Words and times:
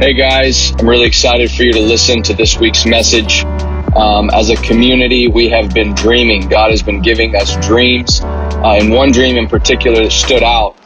Hey 0.00 0.12
guys, 0.12 0.72
I'm 0.78 0.88
really 0.88 1.06
excited 1.06 1.50
for 1.50 1.62
you 1.62 1.72
to 1.72 1.80
listen 1.80 2.22
to 2.24 2.34
this 2.34 2.58
week's 2.58 2.84
message. 2.84 3.44
Um, 3.96 4.28
as 4.30 4.50
a 4.50 4.56
community, 4.56 5.28
we 5.28 5.48
have 5.48 5.72
been 5.72 5.94
dreaming. 5.94 6.48
God 6.48 6.72
has 6.72 6.82
been 6.82 7.00
giving 7.00 7.34
us 7.36 7.56
dreams. 7.66 8.20
Uh, 8.22 8.78
and 8.80 8.92
one 8.92 9.12
dream 9.12 9.36
in 9.36 9.46
particular 9.46 10.02
that 10.02 10.12
stood 10.12 10.42
out 10.42 10.76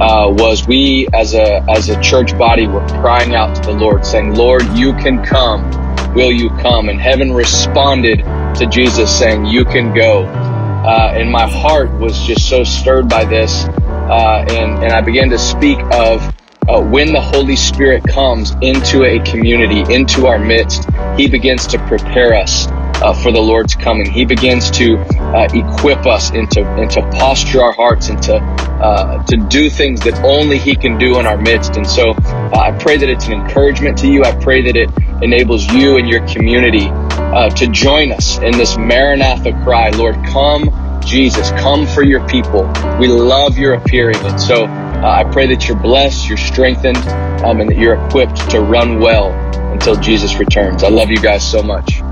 uh, 0.00 0.28
was 0.30 0.66
we, 0.68 1.08
as 1.12 1.34
a 1.34 1.64
as 1.68 1.88
a 1.88 2.00
church 2.00 2.36
body, 2.38 2.66
were 2.66 2.86
crying 3.00 3.34
out 3.34 3.56
to 3.56 3.62
the 3.62 3.72
Lord, 3.72 4.06
saying, 4.06 4.34
"Lord, 4.36 4.62
you 4.74 4.92
can 4.92 5.24
come. 5.24 5.68
Will 6.14 6.30
you 6.30 6.50
come?" 6.50 6.88
And 6.88 7.00
heaven 7.00 7.32
responded 7.32 8.18
to 8.56 8.66
Jesus, 8.70 9.18
saying, 9.18 9.46
"You 9.46 9.64
can 9.64 9.92
go." 9.94 10.24
Uh, 10.24 11.14
and 11.16 11.30
my 11.30 11.48
heart 11.48 11.90
was 11.98 12.20
just 12.20 12.48
so 12.48 12.62
stirred 12.64 13.08
by 13.08 13.24
this, 13.24 13.64
uh, 14.08 14.44
and 14.48 14.82
and 14.82 14.92
I 14.92 15.00
began 15.00 15.28
to 15.30 15.38
speak 15.38 15.78
of 15.92 16.22
uh, 16.68 16.82
when 16.82 17.12
the 17.12 17.20
Holy 17.20 17.56
Spirit 17.56 18.06
comes 18.06 18.52
into 18.60 19.04
a 19.04 19.18
community, 19.20 19.80
into 19.92 20.26
our 20.26 20.38
midst, 20.38 20.86
He 21.16 21.28
begins 21.28 21.66
to 21.68 21.78
prepare 21.86 22.34
us 22.34 22.66
uh, 23.00 23.14
for 23.14 23.32
the 23.32 23.40
Lord's 23.40 23.74
coming. 23.74 24.10
He 24.10 24.24
begins 24.24 24.70
to 24.72 24.98
uh, 24.98 25.48
equip 25.54 26.04
us 26.06 26.30
into 26.30 26.60
into 26.80 27.00
posture 27.12 27.62
our 27.62 27.72
hearts 27.72 28.08
and 28.08 28.22
to 28.24 28.36
uh, 28.36 29.24
to 29.24 29.36
do 29.48 29.70
things 29.70 30.00
that 30.00 30.14
only 30.24 30.58
He 30.58 30.76
can 30.76 30.98
do 30.98 31.18
in 31.18 31.26
our 31.26 31.38
midst. 31.38 31.76
And 31.76 31.86
so, 31.86 32.10
uh, 32.10 32.50
I 32.54 32.72
pray 32.78 32.96
that 32.98 33.08
it's 33.08 33.26
an 33.26 33.32
encouragement 33.32 33.96
to 33.98 34.08
you. 34.08 34.24
I 34.24 34.32
pray 34.32 34.62
that 34.62 34.76
it 34.76 34.90
enables 35.22 35.66
you 35.72 35.96
and 35.96 36.08
your 36.08 36.26
community 36.28 36.88
uh, 36.88 37.50
to 37.50 37.66
join 37.68 38.12
us 38.12 38.38
in 38.38 38.52
this 38.52 38.76
Maranatha 38.76 39.52
cry. 39.64 39.90
Lord, 39.90 40.16
come. 40.26 40.68
Jesus, 41.00 41.50
come 41.52 41.86
for 41.86 42.02
your 42.02 42.26
people. 42.28 42.70
We 42.98 43.08
love 43.08 43.56
your 43.58 43.74
appearing. 43.74 44.16
And 44.16 44.40
so 44.40 44.66
uh, 44.66 45.24
I 45.24 45.24
pray 45.30 45.46
that 45.48 45.68
you're 45.68 45.78
blessed, 45.78 46.28
you're 46.28 46.38
strengthened, 46.38 46.98
um, 47.44 47.60
and 47.60 47.70
that 47.70 47.78
you're 47.78 48.04
equipped 48.06 48.50
to 48.50 48.60
run 48.60 49.00
well 49.00 49.32
until 49.72 49.96
Jesus 49.96 50.38
returns. 50.38 50.82
I 50.82 50.88
love 50.88 51.10
you 51.10 51.18
guys 51.18 51.48
so 51.48 51.62
much. 51.62 52.02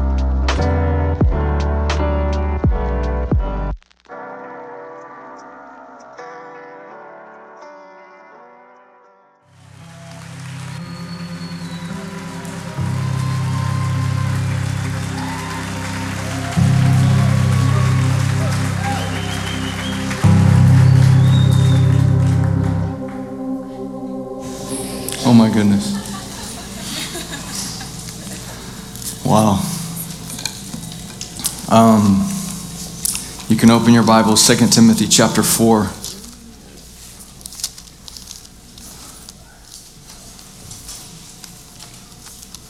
Goodness. 25.67 26.07
Wow. 29.25 29.61
Um, 31.69 32.29
you 33.49 33.57
can 33.57 33.71
open 33.71 33.93
your 33.93 34.05
Bibles, 34.05 34.47
2 34.47 34.69
Timothy 34.69 35.09
chapter 35.09 35.43
4. 35.43 35.85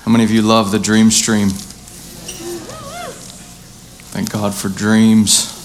How 0.05 0.11
many 0.11 0.25
of 0.25 0.31
you 0.31 0.41
love 0.41 0.71
the 0.71 0.79
dream 0.79 1.11
stream? 1.11 1.51
Thank 4.09 4.33
God 4.33 4.55
for 4.55 4.71
dreams. 4.71 5.56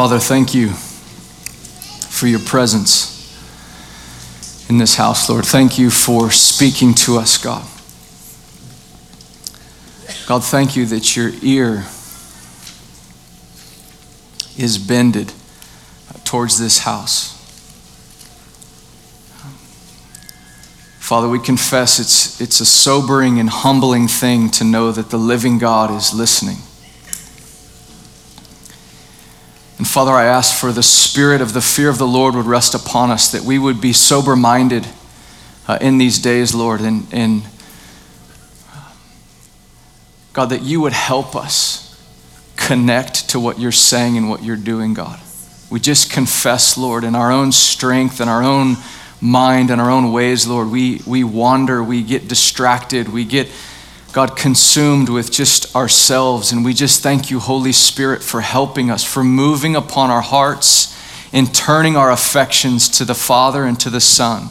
Father, 0.00 0.18
thank 0.18 0.54
you 0.54 0.70
for 0.70 2.26
your 2.26 2.38
presence 2.38 3.20
in 4.70 4.78
this 4.78 4.94
house, 4.94 5.28
Lord. 5.28 5.44
Thank 5.44 5.78
you 5.78 5.90
for 5.90 6.30
speaking 6.30 6.94
to 7.04 7.18
us, 7.18 7.36
God. 7.36 7.66
God, 10.26 10.42
thank 10.42 10.74
you 10.74 10.86
that 10.86 11.16
your 11.16 11.32
ear 11.42 11.84
is 14.56 14.78
bended 14.78 15.34
towards 16.24 16.58
this 16.58 16.78
house. 16.78 17.36
Father, 20.98 21.28
we 21.28 21.38
confess 21.38 21.98
it's, 21.98 22.40
it's 22.40 22.58
a 22.60 22.64
sobering 22.64 23.38
and 23.38 23.50
humbling 23.50 24.08
thing 24.08 24.50
to 24.52 24.64
know 24.64 24.92
that 24.92 25.10
the 25.10 25.18
living 25.18 25.58
God 25.58 25.90
is 25.90 26.14
listening. 26.14 26.56
Father, 29.90 30.12
I 30.12 30.26
ask 30.26 30.56
for 30.56 30.70
the 30.70 30.84
spirit 30.84 31.40
of 31.40 31.52
the 31.52 31.60
fear 31.60 31.88
of 31.88 31.98
the 31.98 32.06
Lord 32.06 32.36
would 32.36 32.46
rest 32.46 32.76
upon 32.76 33.10
us, 33.10 33.32
that 33.32 33.42
we 33.42 33.58
would 33.58 33.80
be 33.80 33.92
sober 33.92 34.36
minded 34.36 34.86
uh, 35.66 35.78
in 35.80 35.98
these 35.98 36.20
days, 36.20 36.54
Lord. 36.54 36.80
And, 36.80 37.08
and 37.10 37.42
God, 40.32 40.50
that 40.50 40.62
you 40.62 40.80
would 40.80 40.92
help 40.92 41.34
us 41.34 42.00
connect 42.54 43.30
to 43.30 43.40
what 43.40 43.58
you're 43.58 43.72
saying 43.72 44.16
and 44.16 44.30
what 44.30 44.44
you're 44.44 44.54
doing, 44.54 44.94
God. 44.94 45.18
We 45.72 45.80
just 45.80 46.12
confess, 46.12 46.78
Lord, 46.78 47.02
in 47.02 47.16
our 47.16 47.32
own 47.32 47.50
strength 47.50 48.20
and 48.20 48.30
our 48.30 48.44
own 48.44 48.76
mind 49.20 49.72
and 49.72 49.80
our 49.80 49.90
own 49.90 50.12
ways, 50.12 50.46
Lord, 50.46 50.70
we, 50.70 51.00
we 51.04 51.24
wander, 51.24 51.82
we 51.82 52.04
get 52.04 52.28
distracted, 52.28 53.08
we 53.08 53.24
get 53.24 53.48
God, 54.12 54.36
consumed 54.36 55.08
with 55.08 55.30
just 55.30 55.74
ourselves. 55.76 56.52
And 56.52 56.64
we 56.64 56.74
just 56.74 57.02
thank 57.02 57.30
you, 57.30 57.38
Holy 57.38 57.72
Spirit, 57.72 58.22
for 58.22 58.40
helping 58.40 58.90
us, 58.90 59.04
for 59.04 59.22
moving 59.22 59.76
upon 59.76 60.10
our 60.10 60.20
hearts 60.20 60.96
and 61.32 61.54
turning 61.54 61.96
our 61.96 62.10
affections 62.10 62.88
to 62.88 63.04
the 63.04 63.14
Father 63.14 63.64
and 63.64 63.78
to 63.80 63.90
the 63.90 64.00
Son. 64.00 64.48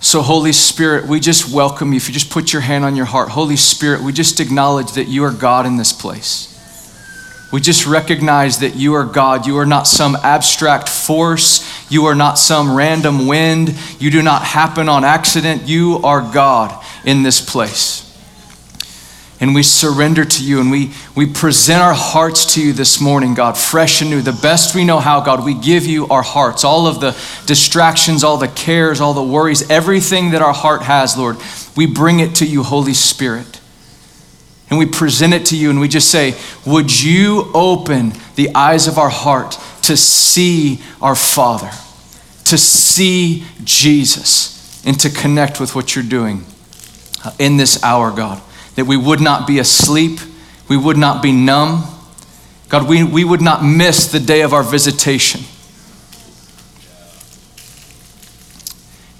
So, 0.00 0.22
Holy 0.22 0.52
Spirit, 0.52 1.06
we 1.06 1.18
just 1.18 1.52
welcome 1.52 1.92
you. 1.92 1.96
If 1.96 2.08
you 2.08 2.14
just 2.14 2.30
put 2.30 2.52
your 2.52 2.62
hand 2.62 2.84
on 2.84 2.94
your 2.94 3.06
heart, 3.06 3.30
Holy 3.30 3.56
Spirit, 3.56 4.02
we 4.02 4.12
just 4.12 4.38
acknowledge 4.38 4.92
that 4.92 5.08
you 5.08 5.24
are 5.24 5.32
God 5.32 5.66
in 5.66 5.76
this 5.76 5.92
place. 5.92 6.57
We 7.50 7.62
just 7.62 7.86
recognize 7.86 8.58
that 8.58 8.76
you 8.76 8.94
are 8.94 9.04
God. 9.04 9.46
You 9.46 9.56
are 9.58 9.66
not 9.66 9.86
some 9.86 10.16
abstract 10.16 10.88
force. 10.88 11.90
You 11.90 12.04
are 12.06 12.14
not 12.14 12.34
some 12.34 12.76
random 12.76 13.26
wind. 13.26 13.74
You 13.98 14.10
do 14.10 14.22
not 14.22 14.42
happen 14.42 14.88
on 14.88 15.02
accident. 15.02 15.66
You 15.66 16.00
are 16.04 16.20
God 16.20 16.84
in 17.06 17.22
this 17.22 17.40
place. 17.40 18.04
And 19.40 19.54
we 19.54 19.62
surrender 19.62 20.24
to 20.24 20.44
you 20.44 20.60
and 20.60 20.70
we, 20.70 20.92
we 21.14 21.24
present 21.24 21.80
our 21.80 21.94
hearts 21.94 22.54
to 22.54 22.62
you 22.62 22.72
this 22.72 23.00
morning, 23.00 23.34
God, 23.34 23.56
fresh 23.56 24.02
and 24.02 24.10
new. 24.10 24.20
The 24.20 24.32
best 24.32 24.74
we 24.74 24.84
know 24.84 24.98
how, 24.98 25.20
God, 25.20 25.44
we 25.44 25.54
give 25.54 25.86
you 25.86 26.08
our 26.08 26.22
hearts. 26.22 26.64
All 26.64 26.88
of 26.88 27.00
the 27.00 27.12
distractions, 27.46 28.24
all 28.24 28.36
the 28.36 28.48
cares, 28.48 29.00
all 29.00 29.14
the 29.14 29.22
worries, 29.22 29.70
everything 29.70 30.32
that 30.32 30.42
our 30.42 30.52
heart 30.52 30.82
has, 30.82 31.16
Lord, 31.16 31.36
we 31.76 31.86
bring 31.86 32.18
it 32.18 32.34
to 32.36 32.46
you, 32.46 32.64
Holy 32.64 32.94
Spirit. 32.94 33.57
And 34.70 34.78
we 34.78 34.86
present 34.86 35.32
it 35.32 35.46
to 35.46 35.56
you 35.56 35.70
and 35.70 35.80
we 35.80 35.88
just 35.88 36.10
say, 36.10 36.34
Would 36.66 37.02
you 37.02 37.50
open 37.54 38.12
the 38.34 38.54
eyes 38.54 38.86
of 38.86 38.98
our 38.98 39.08
heart 39.08 39.58
to 39.82 39.96
see 39.96 40.82
our 41.00 41.14
Father, 41.14 41.70
to 42.44 42.58
see 42.58 43.44
Jesus, 43.64 44.84
and 44.86 44.98
to 45.00 45.10
connect 45.10 45.58
with 45.58 45.74
what 45.74 45.94
you're 45.94 46.04
doing 46.04 46.44
uh, 47.24 47.32
in 47.38 47.56
this 47.56 47.82
hour, 47.82 48.10
God? 48.10 48.42
That 48.74 48.84
we 48.84 48.96
would 48.96 49.20
not 49.20 49.46
be 49.46 49.58
asleep, 49.58 50.20
we 50.68 50.76
would 50.76 50.98
not 50.98 51.22
be 51.22 51.32
numb. 51.32 51.84
God, 52.68 52.86
we, 52.86 53.02
we 53.02 53.24
would 53.24 53.40
not 53.40 53.64
miss 53.64 54.12
the 54.12 54.20
day 54.20 54.42
of 54.42 54.52
our 54.52 54.62
visitation. 54.62 55.40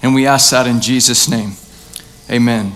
And 0.03 0.13
we 0.13 0.27
ask 0.27 0.51
that 0.51 0.67
in 0.67 0.79
Jesus' 0.81 1.27
name. 1.27 1.53
Amen. 2.29 2.73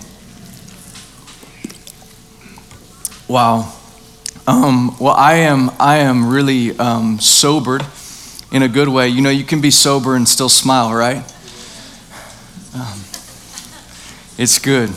Wow. 3.26 3.72
Um, 4.46 4.94
well, 5.00 5.14
I 5.14 5.36
am, 5.36 5.70
I 5.80 5.96
am 5.96 6.28
really 6.28 6.78
um, 6.78 7.18
sobered 7.18 7.82
in 8.52 8.62
a 8.62 8.68
good 8.68 8.88
way. 8.88 9.08
You 9.08 9.22
know, 9.22 9.30
you 9.30 9.44
can 9.44 9.62
be 9.62 9.70
sober 9.70 10.14
and 10.14 10.28
still 10.28 10.50
smile, 10.50 10.92
right? 10.92 11.24
Um, 12.74 13.00
it's 14.36 14.58
good. 14.58 14.90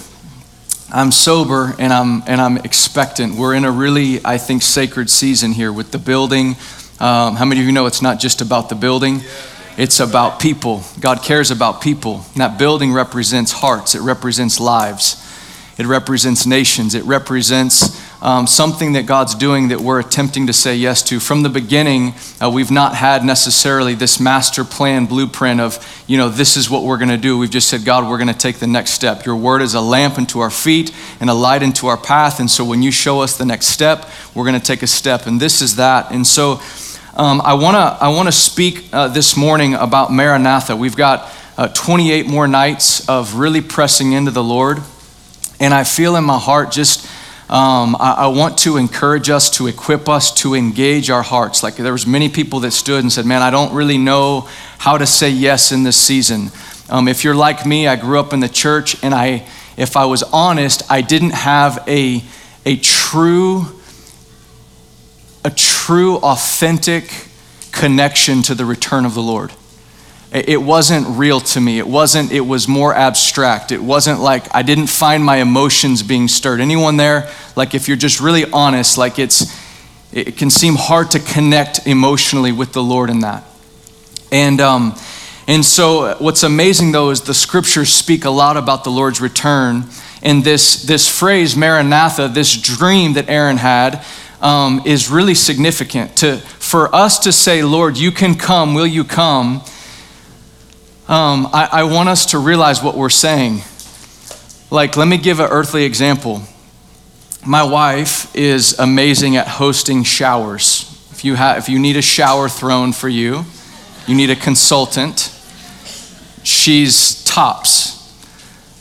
I'm 0.91 1.13
sober 1.13 1.74
and 1.79 1.94
I'm, 1.94 2.21
and 2.27 2.41
I'm 2.41 2.57
expectant. 2.57 3.35
We're 3.35 3.56
in 3.56 3.63
a 3.63 3.71
really, 3.71 4.19
I 4.25 4.38
think, 4.38 4.62
sacred 4.62 5.09
season 5.09 5.53
here 5.53 5.71
with 5.71 5.91
the 5.91 6.00
building. 6.00 6.57
Um, 7.00 7.38
how 7.38 7.45
many 7.45 7.62
of 7.62 7.65
you 7.65 7.71
know 7.71 7.85
it's 7.85 8.01
not 8.01 8.19
just 8.19 8.41
about 8.41 8.68
the 8.68 8.75
building? 8.75 9.21
It's 9.77 10.01
about 10.01 10.41
people. 10.41 10.83
God 11.00 11.24
cares 11.24 11.50
about 11.50 11.81
people. 11.81 12.25
And 12.33 12.41
that 12.41 12.59
building 12.59 12.91
represents 12.91 13.53
hearts, 13.53 13.95
it 13.95 14.01
represents 14.01 14.59
lives, 14.59 15.24
it 15.77 15.85
represents 15.85 16.45
nations, 16.45 16.94
it 16.94 17.06
represents 17.06 18.06
um, 18.21 18.47
something 18.47 18.93
that 18.93 19.05
God's 19.05 19.35
doing 19.35 19.67
that 19.67 19.79
we're 19.79 19.99
attempting 19.99 20.47
to 20.47 20.53
say 20.53 20.75
yes 20.75 21.03
to. 21.03 21.19
From 21.19 21.43
the 21.43 21.49
beginning, 21.49 22.15
uh, 22.41 22.49
we've 22.49 22.71
not 22.71 22.95
had 22.95 23.23
necessarily 23.23 23.93
this 23.93 24.19
master 24.19 24.63
plan 24.63 25.05
blueprint 25.05 25.61
of, 25.61 26.03
you 26.07 26.17
know, 26.17 26.29
this 26.29 26.57
is 26.57 26.69
what 26.69 26.83
we're 26.83 26.97
going 26.97 27.09
to 27.09 27.17
do. 27.17 27.37
We've 27.37 27.49
just 27.49 27.69
said, 27.69 27.85
God, 27.85 28.09
we're 28.09 28.17
going 28.17 28.33
to 28.33 28.37
take 28.37 28.57
the 28.57 28.67
next 28.67 28.91
step. 28.91 29.25
Your 29.25 29.35
word 29.35 29.61
is 29.61 29.73
a 29.73 29.81
lamp 29.81 30.17
unto 30.17 30.39
our 30.39 30.49
feet 30.49 30.91
and 31.19 31.29
a 31.29 31.33
light 31.33 31.61
into 31.61 31.87
our 31.87 31.97
path. 31.97 32.39
And 32.39 32.49
so 32.49 32.65
when 32.65 32.81
you 32.81 32.91
show 32.91 33.21
us 33.21 33.37
the 33.37 33.45
next 33.45 33.67
step, 33.67 34.09
we're 34.33 34.45
going 34.45 34.59
to 34.59 34.65
take 34.65 34.81
a 34.81 34.87
step. 34.87 35.27
And 35.27 35.39
this 35.39 35.61
is 35.61 35.75
that. 35.75 36.11
And 36.11 36.25
so 36.25 36.59
um, 37.17 37.41
I 37.43 37.55
want 37.55 37.73
to 37.73 38.03
I 38.03 38.09
wanna 38.09 38.31
speak 38.31 38.85
uh, 38.93 39.07
this 39.07 39.35
morning 39.35 39.73
about 39.73 40.11
Maranatha. 40.11 40.75
We've 40.75 40.95
got 40.95 41.33
uh, 41.57 41.67
28 41.69 42.27
more 42.27 42.47
nights 42.47 43.09
of 43.09 43.35
really 43.35 43.61
pressing 43.61 44.13
into 44.13 44.29
the 44.29 44.43
Lord. 44.43 44.79
And 45.59 45.73
I 45.73 45.83
feel 45.83 46.15
in 46.15 46.23
my 46.23 46.37
heart 46.37 46.71
just 46.71 47.09
um, 47.49 47.95
I, 47.97 48.13
I, 48.17 48.27
want 48.27 48.57
to 48.59 48.75
encourage 48.75 49.29
us 49.29 49.49
to 49.51 49.67
equip 49.67 50.09
us 50.09 50.33
to 50.41 50.53
engage 50.53 51.09
our 51.09 51.23
hearts. 51.23 51.63
Like 51.63 51.77
there 51.77 51.94
was 51.94 52.05
many 52.05 52.27
people 52.27 52.59
that 52.61 52.71
stood 52.71 53.01
and 53.01 53.11
said 53.11 53.25
man 53.25 53.41
i 53.41 53.49
don't 53.49 53.73
really 53.73 53.97
know 53.97 54.49
how 54.77 54.97
to 54.97 55.05
say 55.05 55.29
yes 55.29 55.71
in 55.71 55.83
this 55.83 55.95
season. 55.95 56.51
Um, 56.89 57.07
if 57.07 57.23
you're 57.23 57.35
like 57.35 57.65
me 57.65 57.88
i 57.88 57.95
grew 57.95 58.19
up 58.19 58.33
in 58.33 58.41
the 58.41 58.49
church 58.49 59.01
and 59.03 59.13
i 59.13 59.47
if 59.77 59.95
i 59.95 60.05
was 60.05 60.23
honest 60.23 60.83
i 60.89 61.01
didn't 61.01 61.33
have 61.33 61.83
a, 61.88 62.23
a 62.65 62.77
true 62.77 63.65
a 65.45 65.50
true 65.50 66.17
authentic 66.17 67.27
connection 67.71 68.41
to 68.43 68.55
the 68.55 68.65
return 68.65 69.05
of 69.05 69.13
the 69.13 69.21
lord 69.21 69.51
it 70.33 70.62
wasn't 70.62 71.07
real 71.18 71.39
to 71.39 71.62
me. 71.62 71.79
It 71.79 71.88
wasn't, 71.88 72.31
it 72.31 72.41
was 72.41 72.68
more 72.68 72.94
abstract. 72.94 73.71
It 73.71 73.81
wasn't 73.81 74.19
like 74.19 74.53
I 74.53 74.62
didn't 74.62 74.88
find 74.88 75.24
my 75.24 75.38
emotions 75.38 76.03
being 76.03 76.27
stirred. 76.27 76.59
Anyone 76.59 76.97
there, 76.97 77.29
like 77.56 77.74
if 77.74 77.88
you're 77.88 77.97
just 77.97 78.19
really 78.19 78.45
honest, 78.51 78.97
like 78.97 79.19
it's, 79.19 79.45
it 80.12 80.38
can 80.38 80.50
seem 80.50 80.75
hard 80.75 81.12
to 81.12 81.19
connect 81.19 81.88
emotionally 81.88 82.51
with 82.51 82.74
the 82.74 82.83
Lord 82.83 83.09
in 83.09 83.21
that. 83.21 83.44
And, 84.31 84.59
um, 84.59 84.95
and 85.47 85.63
so 85.63 86.18
what's 86.19 86.44
amazing 86.44 86.91
though 86.91 87.09
is 87.09 87.21
the 87.21 87.33
scriptures 87.33 87.94
speak 87.94 88.25
a 88.25 88.29
lot 88.29 88.57
about 88.57 88.83
the 88.83 88.91
Lord's 88.91 89.21
return. 89.21 89.85
And 90.21 90.44
this, 90.44 90.83
this 90.83 91.07
phrase, 91.07 91.56
Maranatha, 91.56 92.27
this 92.27 92.53
dream 92.53 93.13
that 93.13 93.29
Aaron 93.29 93.57
had, 93.57 94.03
um, 94.41 94.81
is 94.85 95.09
really 95.09 95.35
significant. 95.35 96.18
To, 96.18 96.38
for 96.38 96.94
us 96.94 97.18
to 97.19 97.31
say, 97.31 97.63
Lord, 97.63 97.97
you 97.97 98.12
can 98.12 98.35
come, 98.35 98.74
will 98.74 98.88
you 98.88 99.06
come? 99.06 99.63
Um, 101.07 101.48
I, 101.54 101.69
I 101.71 101.83
want 101.83 102.09
us 102.09 102.25
to 102.27 102.38
realize 102.38 102.83
what 102.83 102.95
we're 102.98 103.09
saying. 103.09 103.62
Like, 104.69 104.98
let 104.98 105.07
me 105.07 105.18
give 105.18 105.39
an 105.39 105.48
earthly 105.50 105.86
example. 105.86 106.42
My 107.45 107.63
wife 107.63 108.36
is 108.36 108.77
amazing 108.77 109.38
at 109.38 109.48
hosting 109.48 110.04
showers. 110.04 110.83
If 111.12 111.24
you, 111.24 111.36
have, 111.36 111.59
if 111.59 111.69
you 111.69 111.80
need 111.80 111.95
a 111.95 112.01
shower 112.01 112.50
thrown 112.50 112.92
for 112.92 113.07
you, 113.07 113.45
you 114.06 114.15
need 114.15 114.30
a 114.30 114.36
consultant. 114.36 115.33
She's 116.44 117.24
tops. 117.24 117.95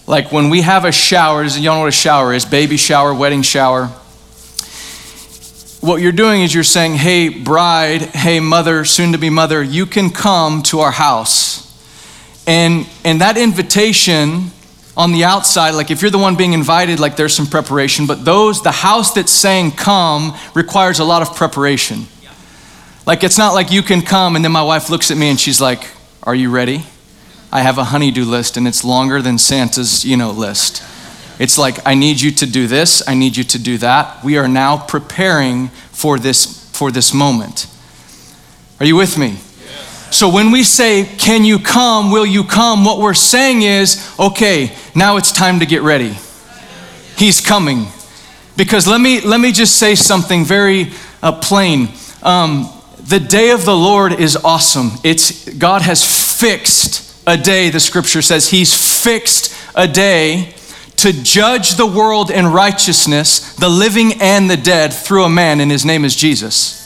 Like 0.09 0.33
when 0.33 0.51
we 0.51 0.63
have 0.63 0.85
a 0.85 0.91
shower, 0.91 1.45
you 1.45 1.63
know 1.63 1.79
what 1.79 1.89
a 1.89 1.93
shower 1.93 2.35
is 2.35 2.45
baby 2.45 2.77
shower, 2.77 3.15
wedding 3.15 3.43
shower. 3.43 3.87
What 5.81 6.03
you're 6.03 6.11
doing 6.11 6.43
is 6.43 6.53
you're 6.53 6.65
saying, 6.65 6.97
hey, 6.97 7.29
bride, 7.29 8.03
hey, 8.03 8.41
mother, 8.41 8.85
soon 8.85 9.13
to 9.13 9.19
be 9.19 9.31
mother, 9.31 9.63
you 9.63 9.87
can 9.87 10.11
come 10.11 10.65
to 10.65 10.81
our 10.81 10.91
house 10.91 11.66
and, 12.47 12.89
and 13.05 13.21
that 13.21 13.37
invitation 13.37 14.51
on 14.97 15.13
the 15.13 15.25
outside, 15.25 15.73
like 15.73 15.91
if 15.91 16.01
you're 16.01 16.11
the 16.11 16.19
one 16.19 16.37
being 16.37 16.53
invited, 16.53 16.99
like 17.01 17.17
there's 17.17 17.35
some 17.35 17.47
preparation, 17.47 18.07
but 18.07 18.25
those, 18.25 18.63
the 18.63 18.73
house 18.73 19.13
that's 19.13 19.33
saying 19.33 19.73
come 19.73 20.37
requires 20.55 21.01
a 21.01 21.05
lot 21.05 21.23
of 21.23 21.37
preparation. 21.37 22.07
Like 23.05 23.23
it's 23.23 23.39
not 23.39 23.53
like 23.53 23.71
you 23.71 23.83
can 23.83 24.03
come 24.03 24.37
and 24.37 24.45
then 24.45 24.53
my 24.53 24.63
wife 24.63 24.91
looks 24.91 25.11
at 25.11 25.17
me 25.17 25.29
and 25.29 25.39
she's 25.39 25.61
like, 25.61 25.89
Are 26.25 26.35
you 26.35 26.51
ready? 26.51 26.85
I 27.53 27.61
have 27.61 27.79
a 27.79 27.85
honeydew 27.85 28.25
list 28.25 28.57
and 28.57 28.67
it's 28.67 28.85
longer 28.85 29.23
than 29.23 29.39
Santa's, 29.39 30.05
you 30.05 30.17
know, 30.17 30.31
list. 30.31 30.83
It's 31.39 31.59
like, 31.59 31.87
I 31.87 31.95
need 31.95 32.21
you 32.21 32.31
to 32.33 32.47
do 32.47 32.67
this, 32.67 33.07
I 33.07 33.15
need 33.15 33.37
you 33.37 33.45
to 33.45 33.59
do 33.59 33.79
that. 33.79 34.25
We 34.25 34.39
are 34.39 34.49
now 34.49 34.79
preparing 34.79 35.69
for 35.93 36.19
this 36.19 36.69
for 36.73 36.91
this 36.91 37.15
moment. 37.15 37.69
Are 38.81 38.87
you 38.87 38.97
with 38.97 39.17
me? 39.17 39.39
So 40.11 40.29
when 40.29 40.51
we 40.51 40.63
say, 40.63 41.05
Can 41.05 41.45
you 41.45 41.59
come? 41.59 42.11
Will 42.11 42.27
you 42.27 42.45
come? 42.45 42.85
What 42.85 42.99
we're 42.99 43.15
saying 43.15 43.63
is, 43.63 44.15
Okay, 44.19 44.73
now 44.95 45.17
it's 45.17 45.33
time 45.33 45.61
to 45.61 45.67
get 45.67 45.83
ready. 45.83 46.17
He's 47.17 47.41
coming. 47.41 47.87
Because 48.57 48.87
let 48.87 49.01
me, 49.01 49.21
let 49.21 49.41
me 49.41 49.53
just 49.53 49.77
say 49.77 49.95
something 49.95 50.45
very 50.45 50.93
uh, 51.23 51.33
plain. 51.33 51.89
Um, 52.23 52.71
the 53.09 53.21
day 53.21 53.51
of 53.51 53.65
the 53.65 53.77
Lord 53.77 54.13
is 54.13 54.37
awesome. 54.37 54.93
It's, 55.05 55.49
God 55.55 55.83
has 55.83 56.03
fixed 56.41 57.23
a 57.27 57.37
day, 57.37 57.71
the 57.71 57.81
scripture 57.81 58.23
says. 58.23 58.49
He's 58.49 59.03
fixed 59.03 59.55
a 59.75 59.87
day 59.87 60.55
to 60.97 61.13
judge 61.13 61.75
the 61.75 61.87
world 61.87 62.31
in 62.31 62.47
righteousness, 62.47 63.55
the 63.57 63.69
living 63.69 64.15
and 64.21 64.51
the 64.51 64.57
dead, 64.57 64.93
through 64.93 65.25
a 65.25 65.29
man, 65.29 65.61
and 65.61 65.71
his 65.71 65.85
name 65.85 66.05
is 66.05 66.17
Jesus. 66.17 66.86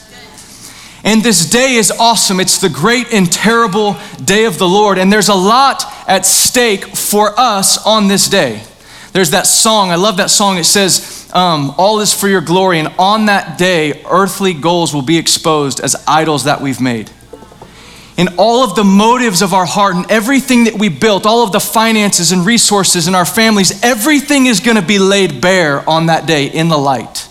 And 1.02 1.22
this 1.22 1.48
day 1.48 1.74
is 1.74 1.90
awesome. 1.90 2.40
It's 2.40 2.60
the 2.60 2.68
great 2.68 3.12
and 3.12 3.30
terrible 3.30 3.96
day 4.22 4.44
of 4.44 4.58
the 4.58 4.68
Lord. 4.68 4.98
And 4.98 5.12
there's 5.12 5.28
a 5.28 5.34
lot 5.34 5.84
at 6.06 6.26
stake 6.26 6.84
for 6.84 7.38
us 7.38 7.84
on 7.86 8.08
this 8.08 8.28
day. 8.28 8.62
There's 9.12 9.30
that 9.30 9.46
song. 9.46 9.90
I 9.90 9.96
love 9.96 10.18
that 10.18 10.30
song. 10.30 10.58
It 10.58 10.64
says, 10.64 11.28
um, 11.32 11.74
All 11.78 12.00
is 12.00 12.12
for 12.12 12.28
your 12.28 12.42
glory. 12.42 12.78
And 12.78 12.88
on 12.98 13.26
that 13.26 13.58
day, 13.58 14.02
earthly 14.08 14.52
goals 14.52 14.92
will 14.92 15.02
be 15.02 15.16
exposed 15.16 15.80
as 15.80 15.96
idols 16.06 16.44
that 16.44 16.60
we've 16.60 16.80
made. 16.80 17.10
And 18.18 18.28
all 18.36 18.62
of 18.62 18.74
the 18.74 18.84
motives 18.84 19.40
of 19.40 19.54
our 19.54 19.64
heart 19.64 19.94
and 19.94 20.10
everything 20.10 20.64
that 20.64 20.74
we 20.74 20.90
built, 20.90 21.24
all 21.24 21.42
of 21.42 21.52
the 21.52 21.60
finances 21.60 22.32
and 22.32 22.44
resources 22.44 23.08
in 23.08 23.14
our 23.14 23.24
families, 23.24 23.82
everything 23.82 24.44
is 24.44 24.60
going 24.60 24.76
to 24.76 24.82
be 24.82 24.98
laid 24.98 25.40
bare 25.40 25.88
on 25.88 26.06
that 26.06 26.26
day 26.26 26.44
in 26.44 26.68
the 26.68 26.76
light. 26.76 27.29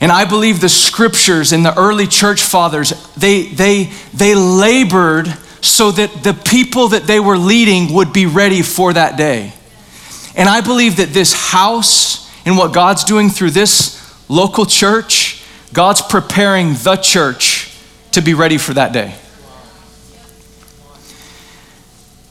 And 0.00 0.12
I 0.12 0.24
believe 0.24 0.60
the 0.60 0.68
scriptures 0.68 1.52
and 1.52 1.64
the 1.64 1.76
early 1.78 2.06
church 2.06 2.42
fathers, 2.42 2.92
they, 3.14 3.44
they, 3.44 3.84
they 4.12 4.34
labored 4.34 5.26
so 5.62 5.90
that 5.90 6.22
the 6.22 6.34
people 6.34 6.88
that 6.88 7.04
they 7.04 7.18
were 7.18 7.38
leading 7.38 7.94
would 7.94 8.12
be 8.12 8.26
ready 8.26 8.62
for 8.62 8.92
that 8.92 9.16
day. 9.16 9.52
And 10.36 10.48
I 10.48 10.60
believe 10.60 10.96
that 10.96 11.08
this 11.08 11.32
house 11.32 12.30
and 12.44 12.58
what 12.58 12.74
God's 12.74 13.04
doing 13.04 13.30
through 13.30 13.50
this 13.50 13.96
local 14.28 14.66
church, 14.66 15.42
God's 15.72 16.02
preparing 16.02 16.74
the 16.74 16.96
church 16.96 17.76
to 18.12 18.20
be 18.20 18.34
ready 18.34 18.58
for 18.58 18.74
that 18.74 18.92
day. 18.92 19.14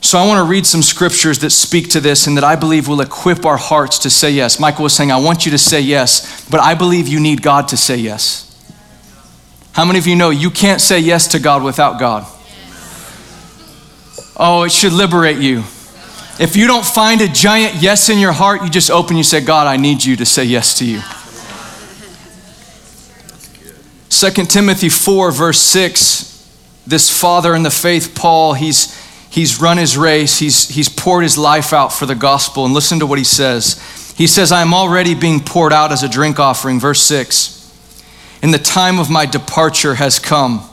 So 0.05 0.19
I 0.19 0.27
want 0.27 0.37
to 0.37 0.47
read 0.47 0.67
some 0.67 0.83
scriptures 0.83 1.39
that 1.39 1.49
speak 1.49 1.89
to 1.89 1.99
this 1.99 2.27
and 2.27 2.37
that 2.37 2.43
I 2.43 2.55
believe 2.55 2.87
will 2.87 3.01
equip 3.01 3.43
our 3.43 3.57
hearts 3.57 3.97
to 3.99 4.11
say 4.11 4.29
yes. 4.29 4.59
Michael 4.59 4.83
was 4.83 4.93
saying, 4.93 5.11
I 5.11 5.17
want 5.17 5.47
you 5.47 5.51
to 5.51 5.57
say 5.57 5.81
yes, 5.81 6.47
but 6.47 6.59
I 6.59 6.75
believe 6.75 7.07
you 7.07 7.19
need 7.19 7.41
God 7.41 7.69
to 7.69 7.75
say 7.75 7.97
yes. 7.97 8.43
How 9.71 9.83
many 9.83 9.97
of 9.97 10.05
you 10.05 10.15
know 10.15 10.29
you 10.29 10.51
can't 10.51 10.79
say 10.79 10.99
yes 10.99 11.29
to 11.29 11.39
God 11.39 11.63
without 11.63 11.99
God? 11.99 12.23
Oh, 14.37 14.61
it 14.61 14.71
should 14.71 14.93
liberate 14.93 15.37
you. 15.37 15.63
If 16.39 16.55
you 16.55 16.67
don't 16.67 16.85
find 16.85 17.19
a 17.21 17.27
giant 17.27 17.81
yes 17.81 18.07
in 18.07 18.19
your 18.19 18.31
heart, 18.31 18.61
you 18.61 18.69
just 18.69 18.91
open, 18.91 19.17
you 19.17 19.23
say, 19.23 19.43
God, 19.43 19.65
I 19.65 19.75
need 19.75 20.03
you 20.03 20.15
to 20.17 20.25
say 20.25 20.43
yes 20.43 20.77
to 20.77 20.85
you. 20.85 21.01
2 24.09 24.45
Timothy 24.45 24.89
4, 24.89 25.31
verse 25.31 25.59
6, 25.61 26.83
this 26.85 27.09
father 27.09 27.55
in 27.55 27.63
the 27.63 27.71
faith, 27.71 28.13
Paul, 28.13 28.53
he's 28.53 29.03
He's 29.35 29.59
run 29.59 29.77
his 29.77 29.97
race, 29.97 30.39
he's, 30.39 30.69
he's 30.69 30.87
poured 30.87 31.23
his 31.23 31.37
life 31.37 31.73
out 31.73 31.91
for 31.91 32.05
the 32.05 32.15
gospel. 32.15 32.63
And 32.63 32.73
listen 32.73 32.99
to 32.99 33.05
what 33.05 33.17
he 33.17 33.25
says. 33.25 34.13
He 34.15 34.27
says, 34.27 34.53
I 34.53 34.61
am 34.61 34.73
already 34.73 35.13
being 35.13 35.41
poured 35.41 35.73
out 35.73 35.91
as 35.91 36.03
a 36.03 36.07
drink 36.07 36.39
offering. 36.39 36.79
Verse 36.79 37.01
6 37.01 37.69
And 38.41 38.53
the 38.53 38.57
time 38.57 38.97
of 38.97 39.09
my 39.09 39.25
departure 39.25 39.95
has 39.95 40.19
come. 40.19 40.63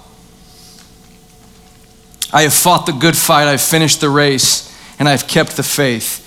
I 2.32 2.42
have 2.42 2.54
fought 2.54 2.86
the 2.86 2.92
good 2.92 3.16
fight, 3.16 3.48
I've 3.48 3.60
finished 3.60 4.00
the 4.00 4.08
race, 4.08 4.72
and 5.00 5.08
I've 5.08 5.26
kept 5.26 5.56
the 5.56 5.64
faith. 5.64 6.20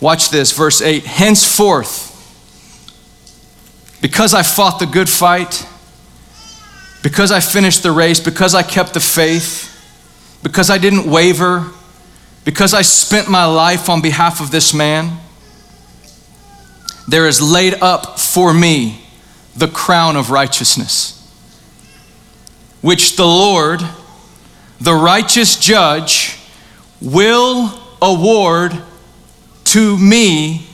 Watch 0.00 0.30
this, 0.30 0.52
verse 0.52 0.80
8. 0.80 1.02
Henceforth, 1.02 2.06
because 4.00 4.32
I 4.32 4.44
fought 4.44 4.78
the 4.78 4.86
good 4.86 5.08
fight, 5.08 5.66
because 7.02 7.32
I 7.32 7.40
finished 7.40 7.82
the 7.82 7.90
race, 7.90 8.20
because 8.20 8.54
I 8.54 8.62
kept 8.62 8.94
the 8.94 9.00
faith, 9.00 9.66
because 10.44 10.70
I 10.70 10.78
didn't 10.78 11.10
waver, 11.10 11.72
because 12.44 12.74
I 12.74 12.82
spent 12.82 13.28
my 13.28 13.44
life 13.44 13.88
on 13.88 14.00
behalf 14.00 14.40
of 14.40 14.50
this 14.50 14.72
man, 14.72 15.18
there 17.06 17.26
is 17.26 17.40
laid 17.42 17.74
up 17.74 18.18
for 18.18 18.54
me 18.54 19.04
the 19.56 19.68
crown 19.68 20.16
of 20.16 20.30
righteousness, 20.30 21.16
which 22.80 23.16
the 23.16 23.26
Lord, 23.26 23.80
the 24.80 24.94
righteous 24.94 25.58
judge, 25.58 26.38
will 27.00 27.78
award 28.00 28.72
to 29.64 29.98
me 29.98 30.66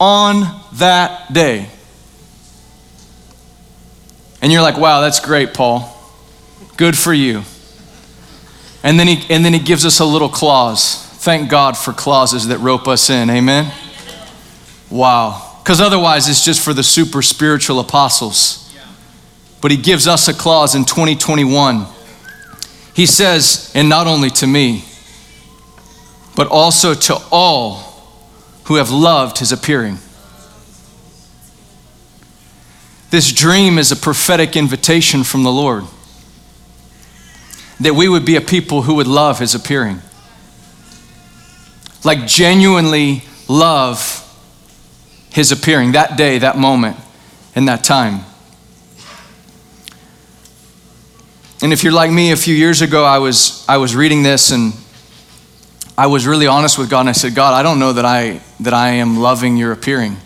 on 0.00 0.60
that 0.74 1.32
day. 1.32 1.68
And 4.42 4.52
you're 4.52 4.62
like, 4.62 4.76
wow, 4.76 5.00
that's 5.00 5.20
great, 5.20 5.54
Paul. 5.54 5.90
Good 6.76 6.98
for 6.98 7.14
you. 7.14 7.42
And 8.82 9.00
then 9.00 9.06
he, 9.06 9.24
and 9.32 9.44
then 9.44 9.54
he 9.54 9.58
gives 9.58 9.86
us 9.86 10.00
a 10.00 10.04
little 10.04 10.28
clause. 10.28 11.03
Thank 11.24 11.48
God 11.48 11.74
for 11.78 11.94
clauses 11.94 12.48
that 12.48 12.58
rope 12.58 12.86
us 12.86 13.08
in. 13.08 13.30
Amen? 13.30 13.72
Wow. 14.90 15.58
Because 15.62 15.80
otherwise, 15.80 16.28
it's 16.28 16.44
just 16.44 16.62
for 16.62 16.74
the 16.74 16.82
super 16.82 17.22
spiritual 17.22 17.80
apostles. 17.80 18.70
But 19.62 19.70
he 19.70 19.78
gives 19.78 20.06
us 20.06 20.28
a 20.28 20.34
clause 20.34 20.74
in 20.74 20.84
2021. 20.84 21.86
He 22.94 23.06
says, 23.06 23.72
and 23.74 23.88
not 23.88 24.06
only 24.06 24.28
to 24.32 24.46
me, 24.46 24.84
but 26.36 26.46
also 26.48 26.92
to 26.92 27.16
all 27.32 27.78
who 28.64 28.74
have 28.74 28.90
loved 28.90 29.38
his 29.38 29.50
appearing. 29.50 29.96
This 33.08 33.32
dream 33.32 33.78
is 33.78 33.90
a 33.90 33.96
prophetic 33.96 34.56
invitation 34.56 35.24
from 35.24 35.42
the 35.42 35.52
Lord 35.52 35.84
that 37.80 37.94
we 37.94 38.10
would 38.10 38.26
be 38.26 38.36
a 38.36 38.42
people 38.42 38.82
who 38.82 38.96
would 38.96 39.06
love 39.06 39.38
his 39.38 39.54
appearing. 39.54 40.02
Like 42.04 42.26
genuinely 42.26 43.22
love 43.48 44.20
his 45.30 45.50
appearing 45.50 45.92
that 45.92 46.16
day, 46.16 46.38
that 46.38 46.56
moment, 46.56 46.96
and 47.54 47.66
that 47.68 47.82
time. 47.82 48.20
And 51.62 51.72
if 51.72 51.82
you're 51.82 51.92
like 51.92 52.10
me, 52.10 52.30
a 52.30 52.36
few 52.36 52.54
years 52.54 52.82
ago, 52.82 53.04
I 53.04 53.18
was, 53.18 53.64
I 53.68 53.78
was 53.78 53.96
reading 53.96 54.22
this 54.22 54.50
and 54.50 54.74
I 55.96 56.08
was 56.08 56.26
really 56.26 56.46
honest 56.46 56.78
with 56.78 56.90
God 56.90 57.00
and 57.00 57.08
I 57.08 57.12
said, 57.12 57.34
God, 57.34 57.54
I 57.54 57.62
don't 57.62 57.78
know 57.78 57.94
that 57.94 58.04
I, 58.04 58.40
that 58.60 58.74
I 58.74 58.90
am 58.90 59.18
loving 59.18 59.56
your 59.56 59.72
appearing. 59.72 60.16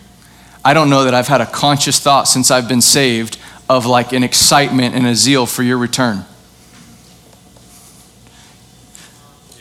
I 0.65 0.73
don't 0.73 0.89
know 0.89 1.05
that 1.05 1.13
I've 1.13 1.27
had 1.27 1.41
a 1.41 1.45
conscious 1.45 1.99
thought 1.99 2.27
since 2.27 2.51
I've 2.51 2.67
been 2.67 2.81
saved 2.81 3.39
of 3.69 3.85
like 3.85 4.11
an 4.11 4.23
excitement 4.23 4.95
and 4.95 5.07
a 5.07 5.15
zeal 5.15 5.45
for 5.45 5.63
your 5.63 5.77
return. 5.77 6.25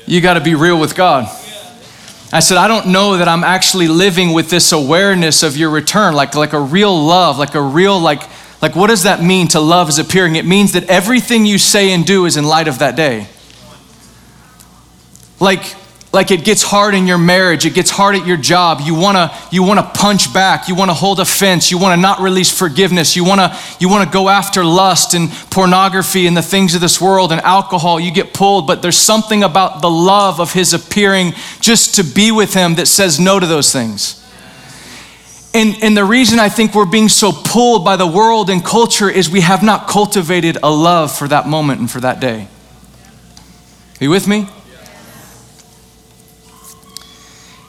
You 0.06 0.20
got 0.20 0.34
to 0.34 0.40
be 0.40 0.54
real 0.54 0.80
with 0.80 0.96
God. 0.96 1.28
I 2.30 2.40
said, 2.40 2.58
I 2.58 2.68
don't 2.68 2.88
know 2.88 3.16
that 3.16 3.26
I'm 3.26 3.42
actually 3.42 3.88
living 3.88 4.32
with 4.32 4.50
this 4.50 4.72
awareness 4.72 5.42
of 5.42 5.56
your 5.56 5.70
return, 5.70 6.14
like, 6.14 6.34
like 6.34 6.52
a 6.52 6.60
real 6.60 6.94
love, 7.06 7.38
like 7.38 7.54
a 7.54 7.62
real, 7.62 7.98
like, 7.98 8.22
like 8.60 8.76
what 8.76 8.88
does 8.88 9.04
that 9.04 9.22
mean 9.22 9.48
to 9.48 9.60
love 9.60 9.88
is 9.88 9.98
appearing? 9.98 10.36
It 10.36 10.44
means 10.44 10.72
that 10.72 10.84
everything 10.84 11.46
you 11.46 11.56
say 11.56 11.92
and 11.92 12.04
do 12.04 12.26
is 12.26 12.36
in 12.36 12.44
light 12.44 12.68
of 12.68 12.80
that 12.80 12.96
day. 12.96 13.28
Like, 15.40 15.74
like 16.10 16.30
it 16.30 16.42
gets 16.42 16.62
hard 16.62 16.94
in 16.94 17.06
your 17.06 17.18
marriage. 17.18 17.66
It 17.66 17.74
gets 17.74 17.90
hard 17.90 18.16
at 18.16 18.26
your 18.26 18.38
job. 18.38 18.80
You 18.80 18.94
want 18.94 19.16
to 19.16 19.38
you 19.54 19.62
want 19.62 19.78
to 19.78 20.00
punch 20.00 20.32
back. 20.32 20.68
You 20.68 20.74
want 20.74 20.90
to 20.90 20.94
hold 20.94 21.20
offense. 21.20 21.70
You 21.70 21.78
want 21.78 21.96
to 21.96 22.00
not 22.00 22.20
release 22.20 22.56
forgiveness. 22.56 23.14
You 23.14 23.24
want 23.24 23.40
to 23.40 23.58
you 23.78 23.90
want 23.90 24.08
to 24.08 24.12
go 24.12 24.30
after 24.30 24.64
lust 24.64 25.12
and 25.12 25.30
pornography 25.50 26.26
and 26.26 26.36
the 26.36 26.42
things 26.42 26.74
of 26.74 26.80
this 26.80 27.00
world 27.00 27.30
and 27.30 27.40
alcohol. 27.42 28.00
You 28.00 28.10
get 28.10 28.32
pulled 28.32 28.66
but 28.66 28.80
there's 28.80 28.96
something 28.96 29.42
about 29.42 29.82
the 29.82 29.90
love 29.90 30.40
of 30.40 30.52
his 30.52 30.72
appearing 30.72 31.34
just 31.60 31.96
to 31.96 32.02
be 32.02 32.32
with 32.32 32.54
him 32.54 32.76
that 32.76 32.86
says 32.86 33.20
no 33.20 33.38
to 33.38 33.46
those 33.46 33.70
things. 33.70 34.14
And, 35.54 35.76
and 35.82 35.96
the 35.96 36.04
reason 36.04 36.38
I 36.38 36.48
think 36.48 36.74
we're 36.74 36.86
being 36.86 37.08
so 37.08 37.32
pulled 37.32 37.84
by 37.84 37.96
the 37.96 38.06
world 38.06 38.50
and 38.50 38.64
culture 38.64 39.10
is 39.10 39.30
we 39.30 39.40
have 39.40 39.62
not 39.62 39.88
cultivated 39.88 40.58
a 40.62 40.70
love 40.70 41.10
for 41.16 41.26
that 41.28 41.46
moment 41.46 41.80
and 41.80 41.90
for 41.90 42.00
that 42.00 42.20
day. 42.20 42.48
Are 44.00 44.04
you 44.04 44.10
with 44.10 44.28
me? 44.28 44.46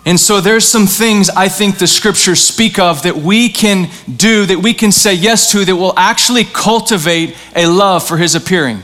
And 0.10 0.20
so 0.20 0.42
there's 0.42 0.68
some 0.68 0.88
things 0.88 1.30
I 1.30 1.50
think 1.50 1.78
the 1.78 1.86
scriptures 1.86 2.42
speak 2.42 2.80
of 2.80 3.04
that 3.04 3.16
we 3.16 3.48
can 3.48 3.92
do, 4.18 4.44
that 4.48 4.58
we 4.58 4.74
can 4.74 4.92
say 4.92 5.14
yes 5.14 5.52
to, 5.52 5.64
that 5.64 5.76
will 5.76 5.94
actually 5.96 6.46
cultivate 6.46 7.38
a 7.56 7.68
love 7.68 8.08
for 8.08 8.18
his 8.18 8.34
appearing. 8.34 8.82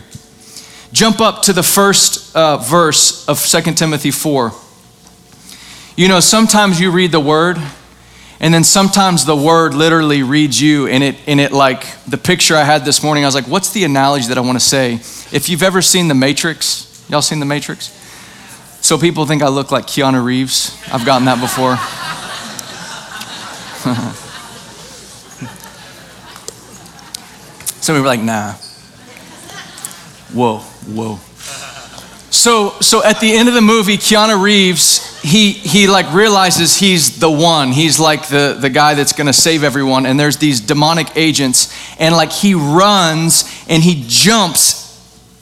Jump 0.91 1.21
up 1.21 1.41
to 1.41 1.51
the 1.51 1.63
first 1.63 2.35
uh, 2.35 2.57
verse 2.57 3.27
of 3.27 3.43
2 3.43 3.73
Timothy 3.73 4.11
4. 4.11 4.51
You 5.95 6.09
know, 6.09 6.19
sometimes 6.19 6.79
you 6.79 6.91
read 6.91 7.11
the 7.11 7.19
word, 7.19 7.57
and 8.39 8.53
then 8.53 8.63
sometimes 8.63 9.25
the 9.25 9.35
word 9.35 9.73
literally 9.73 10.21
reads 10.21 10.61
you, 10.61 10.85
and 10.85 11.03
it, 11.03 11.15
and 11.25 11.39
it 11.39 11.51
like 11.51 11.87
the 12.05 12.19
picture 12.19 12.55
I 12.55 12.65
had 12.65 12.85
this 12.85 13.01
morning, 13.01 13.23
I 13.23 13.27
was 13.27 13.33
like, 13.33 13.47
what's 13.47 13.71
the 13.71 13.83
analogy 13.83 14.27
that 14.27 14.37
I 14.37 14.41
want 14.41 14.59
to 14.59 14.63
say? 14.63 14.93
If 15.35 15.49
you've 15.49 15.63
ever 15.63 15.81
seen 15.81 16.07
The 16.07 16.13
Matrix, 16.13 17.03
y'all 17.09 17.23
seen 17.23 17.39
The 17.39 17.47
Matrix? 17.47 18.04
So 18.85 18.99
people 18.99 19.25
think 19.25 19.41
I 19.41 19.47
look 19.47 19.71
like 19.71 19.87
Keanu 19.87 20.23
Reeves. 20.23 20.79
I've 20.93 21.07
gotten 21.07 21.25
that 21.25 21.41
before. 21.41 21.75
Some 27.81 27.95
people 27.95 28.03
are 28.03 28.15
like, 28.15 28.21
nah. 28.21 28.51
Whoa, 30.35 30.59
whoa. 30.85 31.17
So, 32.29 32.79
so 32.79 33.03
at 33.03 33.19
the 33.19 33.35
end 33.35 33.49
of 33.49 33.55
the 33.55 33.61
movie, 33.61 33.97
Keanu 33.97 34.39
Reeves, 34.39 35.19
he, 35.23 35.51
he 35.51 35.87
like 35.87 36.13
realizes 36.13 36.77
he's 36.77 37.17
the 37.17 37.31
one. 37.31 37.71
He's 37.71 37.99
like 37.99 38.27
the, 38.27 38.55
the 38.61 38.69
guy 38.69 38.93
that's 38.93 39.13
gonna 39.13 39.33
save 39.33 39.63
everyone. 39.63 40.05
And 40.05 40.19
there's 40.19 40.37
these 40.37 40.61
demonic 40.61 41.17
agents. 41.17 41.73
And 41.99 42.15
like 42.15 42.31
he 42.31 42.53
runs 42.53 43.51
and 43.67 43.81
he 43.81 44.05
jumps 44.07 44.83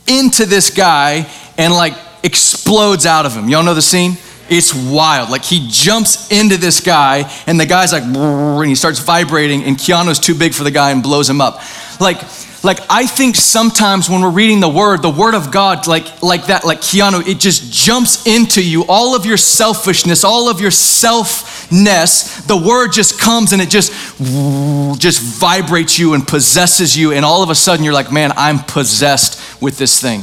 into 0.07 0.45
this 0.45 0.69
guy 0.69 1.29
and 1.57 1.73
like 1.73 1.95
explodes 2.23 3.05
out 3.05 3.25
of 3.25 3.33
him. 3.35 3.49
Y'all 3.49 3.63
know 3.63 3.73
the 3.73 3.81
scene? 3.81 4.17
It's 4.49 4.73
wild. 4.73 5.29
Like 5.29 5.43
he 5.43 5.67
jumps 5.69 6.31
into 6.31 6.57
this 6.57 6.79
guy, 6.79 7.31
and 7.47 7.59
the 7.59 7.65
guy's 7.65 7.93
like, 7.93 8.03
and 8.03 8.67
he 8.67 8.75
starts 8.75 8.99
vibrating, 8.99 9.63
and 9.63 9.77
Keanu's 9.77 10.19
too 10.19 10.35
big 10.35 10.53
for 10.53 10.63
the 10.63 10.71
guy 10.71 10.91
and 10.91 11.01
blows 11.01 11.29
him 11.29 11.39
up. 11.41 11.61
Like, 11.99 12.21
like 12.63 12.79
I 12.89 13.05
think 13.05 13.35
sometimes 13.35 14.09
when 14.09 14.21
we're 14.21 14.31
reading 14.31 14.59
the 14.59 14.69
word, 14.69 15.01
the 15.01 15.09
word 15.09 15.33
of 15.33 15.51
God, 15.51 15.87
like 15.87 16.21
like 16.21 16.47
that, 16.47 16.65
like 16.65 16.79
Keanu, 16.79 17.25
it 17.27 17.39
just 17.39 17.71
jumps 17.71 18.25
into 18.25 18.61
you. 18.61 18.85
All 18.87 19.15
of 19.15 19.25
your 19.25 19.37
selfishness, 19.37 20.23
all 20.23 20.49
of 20.49 20.61
your 20.61 20.71
selfness, 20.71 22.45
the 22.47 22.57
word 22.57 22.91
just 22.91 23.19
comes 23.19 23.53
and 23.53 23.61
it 23.61 23.69
just 23.69 23.91
just 24.99 25.21
vibrates 25.21 25.97
you 25.97 26.13
and 26.13 26.27
possesses 26.27 26.97
you, 26.97 27.11
and 27.11 27.25
all 27.25 27.43
of 27.43 27.49
a 27.49 27.55
sudden 27.55 27.83
you're 27.83 27.93
like, 27.93 28.11
man, 28.11 28.31
I'm 28.35 28.59
possessed 28.59 29.61
with 29.61 29.77
this 29.77 30.01
thing. 30.01 30.21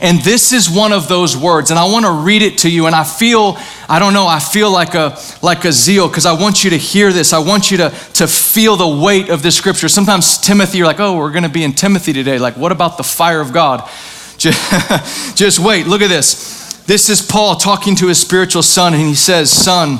And 0.00 0.20
this 0.20 0.52
is 0.52 0.70
one 0.70 0.92
of 0.92 1.08
those 1.08 1.36
words. 1.36 1.70
And 1.70 1.78
I 1.78 1.84
want 1.84 2.04
to 2.04 2.12
read 2.12 2.42
it 2.42 2.58
to 2.58 2.70
you. 2.70 2.86
And 2.86 2.94
I 2.94 3.02
feel, 3.02 3.56
I 3.88 3.98
don't 3.98 4.12
know, 4.12 4.28
I 4.28 4.38
feel 4.38 4.70
like 4.70 4.94
a 4.94 5.18
like 5.42 5.64
a 5.64 5.72
zeal 5.72 6.06
because 6.06 6.24
I 6.24 6.40
want 6.40 6.62
you 6.62 6.70
to 6.70 6.76
hear 6.76 7.12
this. 7.12 7.32
I 7.32 7.40
want 7.40 7.70
you 7.72 7.78
to, 7.78 7.90
to 8.14 8.28
feel 8.28 8.76
the 8.76 8.86
weight 8.86 9.28
of 9.28 9.42
this 9.42 9.56
scripture. 9.56 9.88
Sometimes 9.88 10.38
Timothy, 10.38 10.78
you're 10.78 10.86
like, 10.86 11.00
oh, 11.00 11.16
we're 11.16 11.32
going 11.32 11.42
to 11.42 11.48
be 11.48 11.64
in 11.64 11.72
Timothy 11.72 12.12
today. 12.12 12.38
Like, 12.38 12.56
what 12.56 12.70
about 12.70 12.96
the 12.96 13.02
fire 13.02 13.40
of 13.40 13.52
God? 13.52 13.88
Just, 14.38 15.34
just 15.36 15.58
wait, 15.58 15.88
look 15.88 16.00
at 16.00 16.06
this. 16.06 16.74
This 16.86 17.08
is 17.08 17.20
Paul 17.20 17.56
talking 17.56 17.96
to 17.96 18.06
his 18.06 18.20
spiritual 18.20 18.62
son, 18.62 18.94
and 18.94 19.02
he 19.02 19.16
says, 19.16 19.50
Son, 19.50 19.98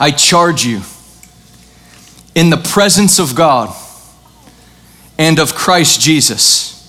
I 0.00 0.10
charge 0.10 0.64
you 0.64 0.80
in 2.34 2.50
the 2.50 2.56
presence 2.56 3.20
of 3.20 3.36
God 3.36 3.72
and 5.16 5.38
of 5.38 5.54
Christ 5.54 6.00
Jesus 6.00 6.79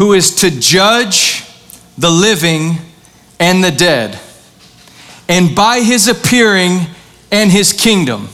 who 0.00 0.14
is 0.14 0.34
to 0.36 0.50
judge 0.50 1.44
the 1.98 2.08
living 2.08 2.78
and 3.38 3.62
the 3.62 3.70
dead, 3.70 4.18
and 5.28 5.54
by 5.54 5.80
his 5.80 6.08
appearing 6.08 6.86
and 7.30 7.50
his 7.50 7.74
kingdom. 7.74 8.26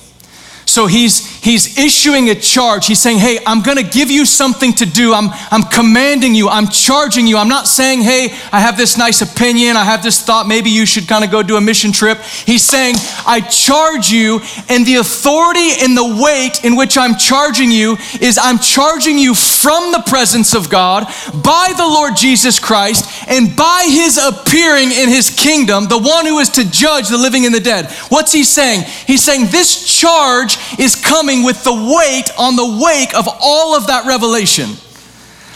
So 0.65 0.87
he's 0.87 1.36
he's 1.47 1.79
issuing 1.79 2.29
a 2.29 2.35
charge. 2.35 2.87
He's 2.87 3.01
saying, 3.01 3.19
Hey, 3.19 3.39
I'm 3.47 3.63
going 3.63 3.79
to 3.79 3.89
give 3.89 4.11
you 4.11 4.27
something 4.27 4.73
to 4.75 4.85
do. 4.85 5.15
I'm, 5.15 5.29
I'm 5.53 5.63
commanding 5.63 6.35
you. 6.35 6.49
I'm 6.49 6.67
charging 6.67 7.27
you. 7.27 7.39
I'm 7.39 7.49
not 7.49 7.69
saying, 7.69 8.01
Hey, 8.01 8.31
I 8.53 8.61
have 8.61 8.77
this 8.77 8.99
nice 8.99 9.23
opinion. 9.23 9.77
I 9.77 9.85
have 9.85 10.03
this 10.03 10.21
thought. 10.21 10.49
Maybe 10.49 10.71
you 10.71 10.85
should 10.85 11.07
kind 11.07 11.25
of 11.25 11.31
go 11.31 11.43
do 11.45 11.57
a 11.57 11.61
mission 11.61 11.93
trip. 11.93 12.19
He's 12.19 12.65
saying, 12.65 12.97
I 13.27 13.41
charge 13.41 14.11
you, 14.11 14.41
and 14.69 14.85
the 14.85 14.97
authority 14.97 15.71
and 15.81 15.97
the 15.97 16.21
weight 16.21 16.65
in 16.65 16.75
which 16.75 16.99
I'm 16.99 17.17
charging 17.17 17.71
you 17.71 17.97
is 18.21 18.39
I'm 18.43 18.59
charging 18.59 19.17
you 19.17 19.35
from 19.35 19.93
the 19.93 20.03
presence 20.07 20.53
of 20.53 20.69
God 20.69 21.07
by 21.45 21.73
the 21.77 21.87
Lord 21.87 22.17
Jesus 22.17 22.59
Christ 22.59 23.29
and 23.29 23.55
by 23.55 23.87
his 23.89 24.19
appearing 24.19 24.91
in 24.91 25.09
his 25.09 25.31
kingdom, 25.31 25.87
the 25.87 25.99
one 25.99 26.27
who 26.27 26.39
is 26.41 26.51
to 26.51 26.69
judge 26.69 27.09
the 27.09 27.19
living 27.19 27.47
and 27.47 27.55
the 27.55 27.61
dead. 27.61 27.91
What's 28.09 28.33
he 28.33 28.43
saying? 28.43 28.83
He's 29.07 29.23
saying, 29.23 29.47
This 29.53 29.87
charge 29.87 30.59
is 30.79 30.97
coming 30.97 31.36
coming 31.37 31.45
with 31.45 31.65
the 31.65 31.73
weight 31.73 32.31
on 32.39 32.57
the 32.57 32.83
wake 32.83 33.15
of 33.15 33.29
all 33.41 33.77
of 33.77 33.89
that 33.89 34.07
revelation. 34.07 34.71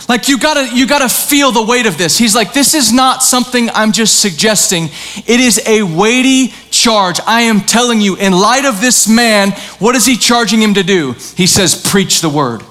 Like 0.08 0.28
you 0.28 0.38
gotta, 0.38 0.74
you 0.74 0.86
gotta 0.86 1.08
feel 1.08 1.52
the 1.52 1.64
weight 1.64 1.86
of 1.86 1.96
this. 1.96 2.18
He's 2.18 2.34
like, 2.34 2.52
this 2.52 2.74
is 2.74 2.92
not 2.92 3.22
something 3.22 3.70
I'm 3.70 3.92
just 3.92 4.20
suggesting. 4.20 4.88
It 5.26 5.40
is 5.40 5.62
a 5.66 5.82
weighty 5.82 6.48
charge. 6.70 7.20
I 7.26 7.42
am 7.42 7.60
telling 7.60 8.00
you, 8.00 8.16
in 8.16 8.32
light 8.32 8.64
of 8.64 8.80
this 8.80 9.08
man, 9.08 9.52
what 9.78 9.94
is 9.94 10.06
he 10.06 10.16
charging 10.16 10.60
him 10.60 10.74
to 10.74 10.82
do? 10.82 11.12
He 11.36 11.46
says, 11.46 11.80
preach 11.80 12.22
the 12.22 12.28
word. 12.28 12.62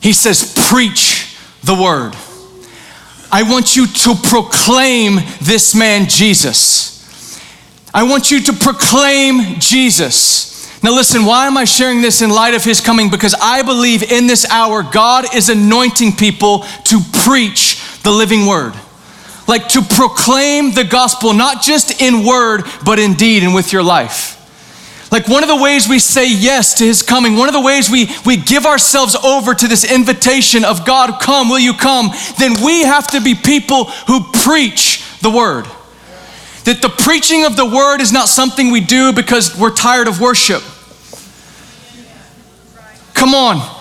He 0.00 0.12
says, 0.12 0.54
preach 0.68 1.38
the 1.62 1.74
word. 1.74 2.14
I 3.30 3.44
want 3.44 3.74
you 3.74 3.86
to 3.86 4.14
proclaim 4.14 5.20
this 5.40 5.74
man 5.74 6.08
Jesus. 6.08 7.40
I 7.94 8.02
want 8.02 8.30
you 8.30 8.40
to 8.42 8.52
proclaim 8.52 9.58
Jesus. 9.58 10.51
Now, 10.82 10.92
listen, 10.92 11.24
why 11.24 11.46
am 11.46 11.56
I 11.56 11.64
sharing 11.64 12.00
this 12.00 12.22
in 12.22 12.30
light 12.30 12.54
of 12.54 12.64
his 12.64 12.80
coming? 12.80 13.08
Because 13.08 13.34
I 13.40 13.62
believe 13.62 14.02
in 14.02 14.26
this 14.26 14.44
hour, 14.50 14.82
God 14.82 15.32
is 15.32 15.48
anointing 15.48 16.16
people 16.16 16.64
to 16.84 17.00
preach 17.12 17.80
the 18.02 18.10
living 18.10 18.46
word. 18.46 18.74
Like 19.46 19.68
to 19.68 19.82
proclaim 19.82 20.72
the 20.72 20.82
gospel, 20.82 21.34
not 21.34 21.62
just 21.62 22.00
in 22.00 22.26
word, 22.26 22.64
but 22.84 22.98
in 22.98 23.14
deed 23.14 23.44
and 23.44 23.54
with 23.54 23.72
your 23.72 23.84
life. 23.84 24.38
Like 25.12 25.28
one 25.28 25.44
of 25.44 25.48
the 25.48 25.62
ways 25.62 25.88
we 25.88 25.98
say 25.98 26.32
yes 26.32 26.74
to 26.78 26.84
his 26.84 27.02
coming, 27.02 27.36
one 27.36 27.48
of 27.48 27.52
the 27.52 27.60
ways 27.60 27.90
we, 27.90 28.08
we 28.24 28.38
give 28.38 28.64
ourselves 28.64 29.14
over 29.14 29.54
to 29.54 29.68
this 29.68 29.84
invitation 29.84 30.64
of 30.64 30.86
God, 30.86 31.20
come, 31.20 31.48
will 31.48 31.58
you 31.58 31.74
come? 31.74 32.10
Then 32.38 32.54
we 32.64 32.82
have 32.82 33.08
to 33.08 33.20
be 33.20 33.34
people 33.34 33.84
who 33.84 34.24
preach 34.32 35.04
the 35.20 35.30
word. 35.30 35.66
That 36.64 36.80
the 36.80 36.88
preaching 36.88 37.44
of 37.44 37.56
the 37.56 37.66
word 37.66 38.00
is 38.00 38.12
not 38.12 38.28
something 38.28 38.70
we 38.70 38.80
do 38.80 39.12
because 39.12 39.58
we're 39.58 39.74
tired 39.74 40.08
of 40.08 40.20
worship. 40.20 40.62
Come 43.14 43.34
on. 43.34 43.80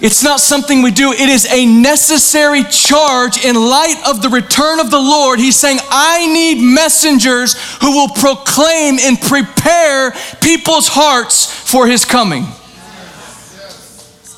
It's 0.00 0.22
not 0.22 0.40
something 0.40 0.80
we 0.80 0.92
do, 0.92 1.12
it 1.12 1.28
is 1.28 1.46
a 1.52 1.66
necessary 1.66 2.64
charge 2.64 3.44
in 3.44 3.54
light 3.54 4.02
of 4.08 4.22
the 4.22 4.30
return 4.30 4.80
of 4.80 4.90
the 4.90 4.98
Lord. 4.98 5.38
He's 5.38 5.56
saying, 5.56 5.78
I 5.90 6.26
need 6.32 6.62
messengers 6.62 7.54
who 7.82 7.90
will 7.90 8.08
proclaim 8.08 8.98
and 8.98 9.20
prepare 9.20 10.12
people's 10.40 10.88
hearts 10.88 11.44
for 11.44 11.86
his 11.86 12.06
coming. 12.06 12.46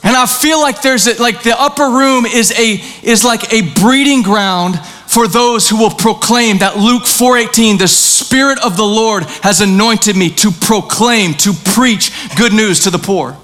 And 0.04 0.16
I 0.16 0.26
feel 0.26 0.60
like 0.60 0.82
there's 0.82 1.06
a, 1.06 1.22
like 1.22 1.44
the 1.44 1.58
upper 1.58 1.88
room 1.88 2.26
is 2.26 2.50
a 2.58 2.82
is 3.04 3.22
like 3.22 3.52
a 3.52 3.72
breeding 3.80 4.22
ground 4.22 4.74
for 5.12 5.28
those 5.28 5.68
who 5.68 5.76
will 5.76 5.90
proclaim 5.90 6.58
that 6.58 6.78
Luke 6.78 7.04
4:18 7.04 7.76
the 7.76 7.86
spirit 7.86 8.58
of 8.60 8.78
the 8.78 8.84
Lord 8.84 9.24
has 9.42 9.60
anointed 9.60 10.16
me 10.16 10.30
to 10.30 10.50
proclaim 10.50 11.34
to 11.34 11.52
preach 11.52 12.10
good 12.34 12.54
news 12.54 12.80
to 12.80 12.90
the 12.90 12.98
poor. 12.98 13.36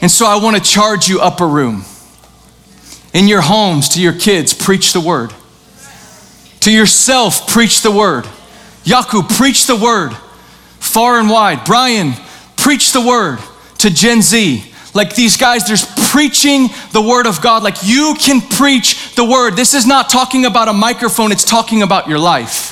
And 0.00 0.10
so 0.10 0.26
I 0.26 0.36
want 0.36 0.56
to 0.56 0.62
charge 0.62 1.08
you 1.08 1.20
upper 1.20 1.48
room. 1.48 1.84
In 3.12 3.26
your 3.26 3.40
homes, 3.40 3.88
to 3.90 4.00
your 4.00 4.12
kids, 4.12 4.52
preach 4.54 4.92
the 4.92 5.00
word. 5.00 5.32
To 6.60 6.70
yourself, 6.70 7.48
preach 7.48 7.82
the 7.82 7.90
word. 7.90 8.26
Yaku, 8.84 9.28
preach 9.28 9.66
the 9.66 9.76
word. 9.76 10.12
Far 10.78 11.18
and 11.18 11.28
wide. 11.28 11.64
Brian, 11.64 12.12
preach 12.56 12.92
the 12.92 13.00
word 13.00 13.38
to 13.78 13.90
Gen 13.90 14.22
Z. 14.22 14.64
Like 14.94 15.14
these 15.14 15.36
guys, 15.36 15.66
there's 15.66 15.84
preaching 16.14 16.68
the 16.92 17.02
word 17.02 17.26
of 17.26 17.42
God. 17.42 17.64
Like 17.64 17.78
you 17.82 18.14
can 18.16 18.40
preach 18.40 19.16
the 19.16 19.24
word. 19.24 19.56
This 19.56 19.74
is 19.74 19.84
not 19.84 20.08
talking 20.08 20.44
about 20.44 20.68
a 20.68 20.72
microphone, 20.72 21.32
it's 21.32 21.42
talking 21.42 21.82
about 21.82 22.06
your 22.06 22.20
life. 22.20 22.70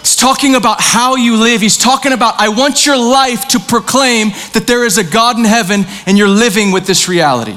He's 0.00 0.16
talking 0.16 0.56
about 0.56 0.80
how 0.80 1.14
you 1.14 1.36
live. 1.36 1.60
He's 1.60 1.78
talking 1.78 2.12
about, 2.12 2.34
I 2.40 2.48
want 2.48 2.84
your 2.84 2.96
life 2.96 3.46
to 3.48 3.60
proclaim 3.60 4.30
that 4.52 4.64
there 4.66 4.84
is 4.84 4.98
a 4.98 5.04
God 5.04 5.38
in 5.38 5.44
heaven 5.44 5.84
and 6.06 6.18
you're 6.18 6.26
living 6.26 6.72
with 6.72 6.88
this 6.88 7.08
reality. 7.08 7.56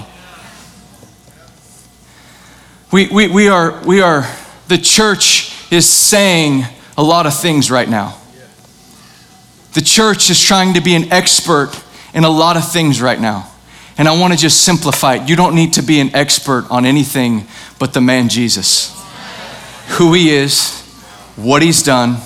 We, 2.92 3.08
we, 3.08 3.30
we, 3.30 3.48
are, 3.48 3.84
we 3.84 4.02
are, 4.02 4.32
the 4.68 4.78
church 4.78 5.56
is 5.72 5.90
saying 5.90 6.66
a 6.98 7.04
lot 7.04 7.26
of 7.26 7.36
things 7.36 7.72
right 7.72 7.90
now. 7.90 8.16
The 9.74 9.82
church 9.82 10.30
is 10.30 10.40
trying 10.40 10.76
to 10.76 10.82
be 10.82 10.94
an 10.94 11.12
expert 11.12 11.72
in 12.14 12.26
a 12.26 12.30
lot 12.30 12.58
of 12.58 12.72
things 12.72 13.02
right 13.02 13.20
now. 13.20 13.51
And 14.02 14.08
I 14.08 14.18
want 14.18 14.34
to 14.34 14.40
just 14.40 14.64
simplify 14.64 15.18
it. 15.18 15.30
You 15.30 15.36
don't 15.36 15.54
need 15.54 15.74
to 15.74 15.84
be 15.84 16.00
an 16.00 16.16
expert 16.16 16.66
on 16.72 16.88
anything 16.88 17.46
but 17.78 17.94
the 17.94 18.02
man 18.02 18.30
Jesus. 18.30 19.00
Who 19.90 20.14
he 20.14 20.32
is, 20.32 20.82
what 21.36 21.62
he's 21.62 21.84
done, 21.84 22.18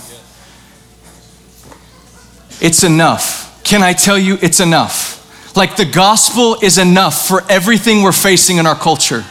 it's 2.62 2.86
enough. 2.86 3.62
Can 3.66 3.84
I 3.84 3.92
tell 3.92 4.18
you, 4.18 4.38
it's 4.42 4.62
enough? 4.62 5.54
Like 5.58 5.76
the 5.76 5.84
gospel 5.84 6.56
is 6.62 6.78
enough 6.78 7.28
for 7.28 7.42
everything 7.50 8.04
we're 8.04 8.14
facing 8.14 8.56
in 8.56 8.66
our 8.66 8.76
culture. 8.76 9.26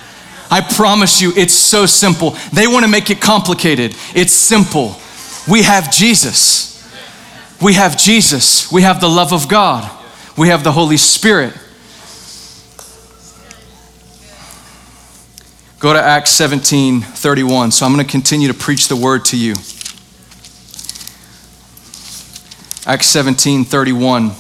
I 0.50 0.60
promise 0.60 1.22
you, 1.22 1.32
it's 1.34 1.54
so 1.54 1.86
simple. 1.86 2.36
They 2.52 2.66
want 2.66 2.84
to 2.84 2.90
make 2.90 3.08
it 3.08 3.22
complicated. 3.22 3.96
It's 4.14 4.34
simple. 4.34 4.96
We 5.48 5.62
have 5.62 5.90
Jesus. 5.90 6.86
We 7.62 7.73
have 7.73 7.97
Jesus. 7.97 8.71
We 8.71 8.82
have 8.82 9.00
the 9.00 9.08
love 9.08 9.32
of 9.32 9.49
God. 9.49 9.90
We 10.36 10.49
have 10.49 10.62
the 10.62 10.73
Holy 10.73 10.99
Spirit. 10.99 11.54
Go 15.84 15.92
to 15.92 16.02
Acts 16.02 16.30
17 16.30 17.02
31. 17.02 17.70
So 17.70 17.84
I'm 17.84 17.92
going 17.92 18.02
to 18.02 18.10
continue 18.10 18.49
to 18.49 18.54
preach 18.54 18.88
the 18.88 18.97
word 18.97 19.26
to 19.26 19.36
you. 19.36 19.52
Acts 22.86 23.06
17 23.08 23.66
31. 23.66 24.32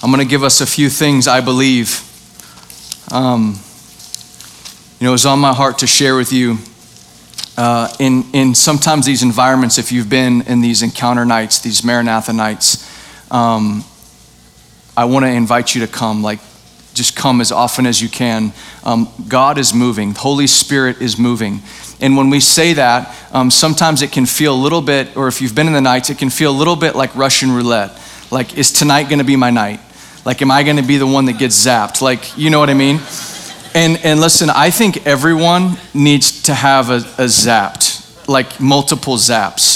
I'm 0.00 0.12
going 0.12 0.24
to 0.24 0.30
give 0.30 0.44
us 0.44 0.60
a 0.60 0.66
few 0.66 0.88
things 0.88 1.26
I 1.26 1.40
believe. 1.40 2.02
Um, 3.10 3.58
you 5.00 5.08
know, 5.08 5.14
it's 5.14 5.26
on 5.26 5.40
my 5.40 5.52
heart 5.52 5.78
to 5.78 5.88
share 5.88 6.14
with 6.14 6.32
you. 6.32 6.58
Uh, 7.58 7.92
in, 7.98 8.26
in 8.32 8.54
sometimes 8.54 9.06
these 9.06 9.24
environments, 9.24 9.76
if 9.76 9.90
you've 9.90 10.08
been 10.08 10.42
in 10.42 10.60
these 10.60 10.84
encounter 10.84 11.24
nights, 11.24 11.58
these 11.58 11.82
Maranatha 11.82 12.32
nights, 12.32 12.88
um, 13.28 13.82
I 14.96 15.06
want 15.06 15.24
to 15.24 15.32
invite 15.32 15.74
you 15.74 15.84
to 15.84 15.92
come. 15.92 16.22
Like, 16.22 16.38
just 16.94 17.16
come 17.16 17.40
as 17.40 17.52
often 17.52 17.86
as 17.86 18.00
you 18.00 18.08
can. 18.08 18.52
Um, 18.84 19.08
God 19.28 19.58
is 19.58 19.74
moving, 19.74 20.14
Holy 20.14 20.46
Spirit 20.46 21.02
is 21.02 21.18
moving. 21.18 21.60
And 22.00 22.16
when 22.16 22.30
we 22.30 22.40
say 22.40 22.72
that, 22.74 23.14
um, 23.32 23.50
sometimes 23.50 24.02
it 24.02 24.12
can 24.12 24.26
feel 24.26 24.54
a 24.54 24.56
little 24.56 24.80
bit, 24.80 25.16
or 25.16 25.28
if 25.28 25.40
you've 25.40 25.54
been 25.54 25.66
in 25.66 25.72
the 25.72 25.80
nights, 25.80 26.10
it 26.10 26.18
can 26.18 26.30
feel 26.30 26.50
a 26.50 26.56
little 26.56 26.76
bit 26.76 26.96
like 26.96 27.14
Russian 27.14 27.52
roulette. 27.52 27.98
Like, 28.30 28.58
is 28.58 28.72
tonight 28.72 29.04
going 29.04 29.18
to 29.18 29.24
be 29.24 29.36
my 29.36 29.50
night? 29.50 29.80
Like, 30.24 30.40
am 30.42 30.50
I 30.50 30.62
going 30.62 30.76
to 30.76 30.82
be 30.82 30.96
the 30.96 31.06
one 31.06 31.26
that 31.26 31.38
gets 31.38 31.66
zapped? 31.66 32.00
Like, 32.00 32.36
you 32.36 32.50
know 32.50 32.58
what 32.58 32.70
I 32.70 32.74
mean? 32.74 33.00
And, 33.74 33.98
and 34.04 34.20
listen, 34.20 34.50
I 34.50 34.70
think 34.70 35.06
everyone 35.06 35.76
needs 35.92 36.42
to 36.44 36.54
have 36.54 36.90
a, 36.90 36.96
a 36.96 37.26
zapped, 37.26 38.28
like 38.28 38.60
multiple 38.60 39.16
zaps 39.16 39.73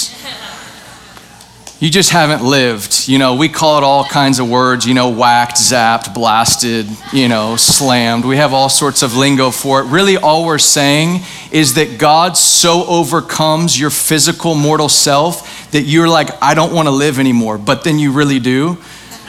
you 1.80 1.90
just 1.90 2.10
haven't 2.10 2.42
lived. 2.42 3.08
You 3.08 3.18
know, 3.18 3.36
we 3.36 3.48
call 3.48 3.78
it 3.78 3.84
all 3.84 4.04
kinds 4.04 4.40
of 4.40 4.50
words, 4.50 4.84
you 4.84 4.94
know, 4.94 5.10
whacked, 5.10 5.56
zapped, 5.56 6.12
blasted, 6.12 6.88
you 7.12 7.28
know, 7.28 7.54
slammed. 7.54 8.24
We 8.24 8.36
have 8.36 8.52
all 8.52 8.68
sorts 8.68 9.02
of 9.02 9.16
lingo 9.16 9.52
for 9.52 9.80
it. 9.80 9.84
Really, 9.84 10.16
all 10.16 10.44
we're 10.44 10.58
saying 10.58 11.20
is 11.52 11.74
that 11.74 11.98
God 11.98 12.36
so 12.36 12.84
overcomes 12.86 13.78
your 13.78 13.90
physical 13.90 14.56
mortal 14.56 14.88
self 14.88 15.70
that 15.70 15.82
you're 15.82 16.08
like, 16.08 16.30
I 16.42 16.54
don't 16.54 16.74
want 16.74 16.88
to 16.88 16.92
live 16.92 17.20
anymore. 17.20 17.58
But 17.58 17.84
then 17.84 18.00
you 18.00 18.10
really 18.10 18.40
do. 18.40 18.78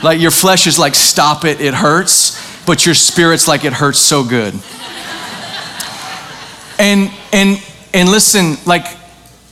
Like 0.02 0.20
your 0.20 0.32
flesh 0.32 0.66
is 0.66 0.80
like, 0.80 0.96
stop 0.96 1.46
it, 1.46 1.62
it 1.62 1.76
hurts. 1.76 2.66
But 2.66 2.84
your 2.86 2.96
spirit's 2.96 3.48
like, 3.48 3.64
it 3.64 3.74
hurts 3.74 4.00
so 4.00 4.24
good. 4.24 4.56
And, 6.80 7.12
and, 7.32 7.62
and 7.94 8.10
listen, 8.10 8.56
like, 8.66 8.86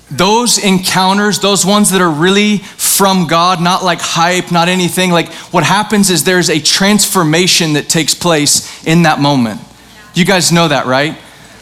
those 0.09 0.57
encounters, 0.57 1.39
those 1.39 1.65
ones 1.65 1.89
that 1.89 2.01
are 2.01 2.09
really 2.09 2.59
from 2.97 3.27
God, 3.27 3.61
not 3.61 3.83
like 3.83 3.99
hype, 4.01 4.51
not 4.51 4.69
anything, 4.69 5.11
like 5.11 5.31
what 5.53 5.63
happens 5.63 6.09
is 6.09 6.23
there's 6.23 6.49
a 6.49 6.59
transformation 6.59 7.73
that 7.73 7.87
takes 7.89 8.13
place 8.13 8.83
in 8.85 9.03
that 9.03 9.19
moment. 9.19 9.61
You 10.13 10.25
guys 10.25 10.51
know 10.51 10.67
that, 10.67 10.87
right? 10.87 11.17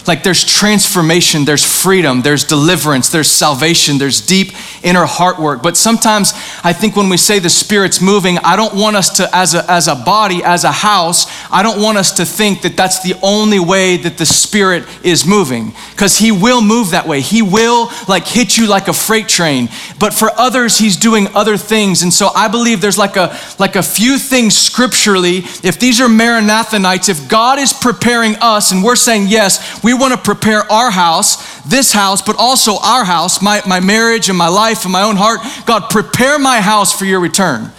Like 0.07 0.23
there's 0.23 0.43
transformation, 0.43 1.45
there's 1.45 1.63
freedom, 1.63 2.21
there's 2.21 2.43
deliverance, 2.43 3.09
there's 3.09 3.29
salvation, 3.29 3.97
there's 3.97 4.21
deep 4.21 4.53
inner 4.83 5.05
heart 5.05 5.39
work. 5.39 5.63
But 5.63 5.77
sometimes 5.77 6.33
I 6.63 6.73
think 6.73 6.95
when 6.95 7.09
we 7.09 7.17
say 7.17 7.39
the 7.39 7.49
Spirit's 7.49 8.01
moving, 8.01 8.37
I 8.39 8.55
don't 8.55 8.75
want 8.75 8.95
us 8.95 9.17
to, 9.17 9.35
as 9.35 9.55
a, 9.55 9.69
as 9.69 9.87
a 9.87 9.95
body, 9.95 10.43
as 10.43 10.63
a 10.63 10.71
house, 10.71 11.25
I 11.51 11.63
don't 11.63 11.81
want 11.81 11.97
us 11.97 12.13
to 12.13 12.25
think 12.25 12.61
that 12.61 12.77
that's 12.77 13.01
the 13.01 13.17
only 13.23 13.59
way 13.59 13.97
that 13.97 14.17
the 14.17 14.25
Spirit 14.25 14.85
is 15.03 15.25
moving. 15.25 15.73
Because 15.91 16.17
He 16.17 16.31
will 16.31 16.61
move 16.61 16.91
that 16.91 17.07
way. 17.07 17.21
He 17.21 17.41
will 17.41 17.89
like 18.07 18.27
hit 18.27 18.57
you 18.57 18.67
like 18.67 18.87
a 18.87 18.93
freight 18.93 19.27
train. 19.27 19.69
But 19.99 20.13
for 20.13 20.29
others, 20.37 20.77
He's 20.77 20.97
doing 20.97 21.27
other 21.33 21.57
things. 21.57 22.03
And 22.03 22.13
so 22.13 22.29
I 22.35 22.47
believe 22.47 22.79
there's 22.79 22.97
like 22.97 23.15
a, 23.15 23.35
like 23.57 23.75
a 23.75 23.83
few 23.83 24.19
things 24.19 24.55
scripturally. 24.55 25.37
If 25.63 25.79
these 25.79 25.99
are 25.99 26.07
Maranatha 26.09 26.77
nights, 26.77 27.09
if 27.09 27.27
God 27.27 27.57
is 27.57 27.73
preparing 27.73 28.35
us 28.35 28.71
and 28.71 28.83
we're 28.83 28.95
saying, 28.95 29.25
yes, 29.27 29.83
we 29.83 29.94
want 29.97 30.13
to 30.13 30.19
prepare 30.19 30.69
our 30.71 30.91
house, 30.91 31.61
this 31.63 31.91
house, 31.91 32.21
but 32.21 32.35
also 32.37 32.77
our 32.81 33.05
house, 33.05 33.41
my, 33.41 33.61
my 33.67 33.79
marriage 33.79 34.29
and 34.29 34.37
my 34.37 34.47
life 34.47 34.83
and 34.83 34.91
my 34.91 35.03
own 35.03 35.15
heart. 35.15 35.39
God, 35.65 35.89
prepare 35.89 36.39
my 36.39 36.61
house 36.61 36.97
for 36.97 37.05
your 37.05 37.19
return. 37.19 37.71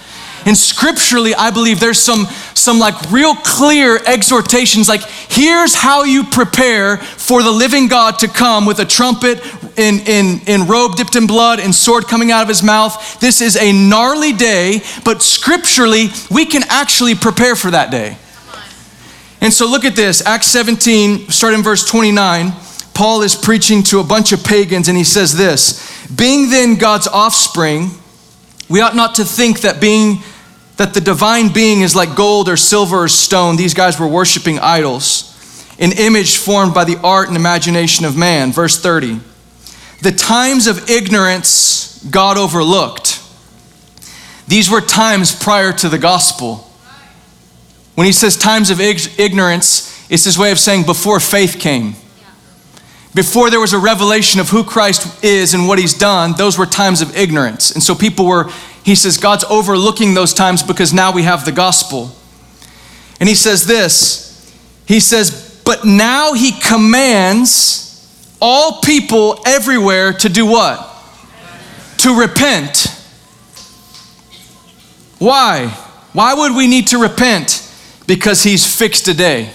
And 0.47 0.57
scripturally, 0.57 1.35
I 1.35 1.51
believe 1.51 1.81
there's 1.81 1.99
some, 1.99 2.27
some 2.55 2.79
like 2.79 3.11
real 3.11 3.35
clear 3.35 3.99
exhortations 4.07 4.89
like, 4.89 5.03
here's 5.03 5.75
how 5.75 6.05
you 6.05 6.23
prepare 6.23 6.99
for 6.99 7.43
the 7.43 7.51
living 7.51 7.89
God 7.89 8.21
to 8.21 8.29
come 8.29 8.65
with 8.65 8.79
a 8.79 8.85
trumpet 8.85 9.41
in, 9.77 9.99
in, 10.07 10.41
in 10.47 10.69
robe 10.69 10.95
dipped 10.95 11.17
in 11.17 11.27
blood 11.27 11.59
and 11.59 11.75
sword 11.75 12.07
coming 12.07 12.31
out 12.31 12.43
of 12.43 12.49
his 12.49 12.63
mouth. 12.63 13.19
This 13.19 13.41
is 13.41 13.57
a 13.57 13.73
gnarly 13.73 14.33
day, 14.33 14.83
but 15.05 15.21
scripturally, 15.21 16.09
we 16.31 16.47
can 16.47 16.63
actually 16.69 17.17
prepare 17.17 17.57
for 17.57 17.73
that 17.73 17.91
day. 17.91 18.17
And 19.47 19.55
so 19.55 19.71
look 19.71 19.85
at 19.85 19.95
this 19.95 20.27
Acts 20.27 20.49
17, 20.49 21.29
starting 21.31 21.63
verse 21.63 21.89
29. 21.89 22.51
Paul 22.95 23.23
is 23.23 23.37
preaching 23.37 23.85
to 23.85 24.01
a 24.01 24.03
bunch 24.03 24.33
of 24.33 24.43
pagans, 24.43 24.89
and 24.89 24.99
he 24.99 25.05
says 25.05 25.37
this 25.37 26.05
Being 26.09 26.51
then 26.51 26.75
God's 26.75 27.07
offspring, 27.07 27.91
we 28.69 28.81
ought 28.81 28.97
not 28.97 29.15
to 29.15 29.25
think 29.25 29.61
that 29.61 29.81
being 29.81 30.17
that 30.79 30.95
the 30.95 31.01
divine 31.01 31.53
being 31.53 31.83
is 31.83 31.95
like 31.95 32.17
gold 32.17 32.49
or 32.49 32.57
silver 32.57 33.05
or 33.05 33.09
stone. 33.09 33.55
These 33.55 33.73
guys 33.73 34.01
were 34.01 34.09
worshiping 34.09 34.59
idols, 34.59 35.33
an 35.79 35.93
image 35.93 36.39
formed 36.39 36.75
by 36.75 36.83
the 36.83 36.99
art 37.05 37.29
and 37.29 37.37
imagination 37.37 38.05
of 38.05 38.17
man. 38.17 38.51
Verse 38.51 38.77
30. 38.81 39.21
The 40.03 40.11
times 40.11 40.67
of 40.67 40.91
ignorance 40.91 42.05
God 42.11 42.37
overlooked. 42.37 43.23
These 44.49 44.69
were 44.69 44.81
times 44.81 45.33
prior 45.33 45.73
to 45.75 45.89
the 45.89 45.99
gospel. 45.99 46.66
When 47.97 48.05
he 48.05 48.13
says 48.13 48.37
times 48.37 48.71
of 48.71 48.79
ignorance, 48.79 50.07
it's 50.11 50.25
his 50.25 50.39
way 50.39 50.53
of 50.53 50.59
saying 50.59 50.85
before 50.85 51.19
faith 51.19 51.59
came. 51.59 51.95
Before 53.15 53.49
there 53.49 53.59
was 53.59 53.73
a 53.73 53.79
revelation 53.79 54.39
of 54.39 54.51
who 54.51 54.63
Christ 54.63 55.25
is 55.25 55.55
and 55.55 55.67
what 55.67 55.79
he's 55.79 55.95
done, 55.95 56.35
those 56.37 56.59
were 56.59 56.67
times 56.67 57.01
of 57.01 57.17
ignorance. 57.17 57.71
And 57.71 57.83
so 57.83 57.95
people 57.95 58.27
were, 58.27 58.51
he 58.85 58.95
says, 58.95 59.17
God's 59.17 59.45
overlooking 59.45 60.13
those 60.13 60.35
times 60.35 60.63
because 60.63 60.93
now 60.93 61.11
we 61.11 61.23
have 61.23 61.47
the 61.47 61.53
gospel. 61.53 62.15
And 63.19 63.27
he 63.27 63.35
says 63.35 63.67
this 63.67 64.55
He 64.87 65.01
says, 65.01 65.63
But 65.65 65.87
now 65.87 66.35
he 66.35 66.53
commands 66.53 68.37
all 68.43 68.83
people 68.83 69.41
everywhere 69.47 70.13
to 70.13 70.29
do 70.29 70.45
what? 70.45 70.87
To 71.99 72.21
repent. 72.21 72.89
Why? 75.19 75.69
Why 76.13 76.35
would 76.35 76.55
we 76.55 76.67
need 76.67 76.89
to 76.89 76.99
repent? 76.99 77.66
Because 78.07 78.43
he's 78.43 78.65
fixed 78.67 79.09
a 79.09 79.15
day 79.15 79.51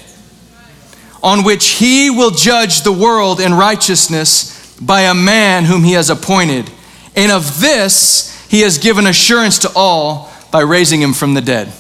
on 1.24 1.44
which 1.44 1.70
he 1.70 2.10
will 2.10 2.32
judge 2.32 2.82
the 2.82 2.92
world 2.92 3.40
in 3.40 3.54
righteousness 3.54 4.76
by 4.80 5.02
a 5.02 5.14
man 5.14 5.66
whom 5.66 5.84
he 5.84 5.94
has 5.94 6.10
appointed. 6.10 6.70
And 7.16 7.32
of 7.32 7.62
this 7.62 8.48
he 8.50 8.62
has 8.62 8.78
given 8.78 9.08
assurance 9.08 9.60
to 9.60 9.72
all 9.76 10.32
by 10.52 10.62
raising 10.62 11.02
him 11.02 11.14
from 11.14 11.34
the 11.34 11.42
dead. 11.42 11.72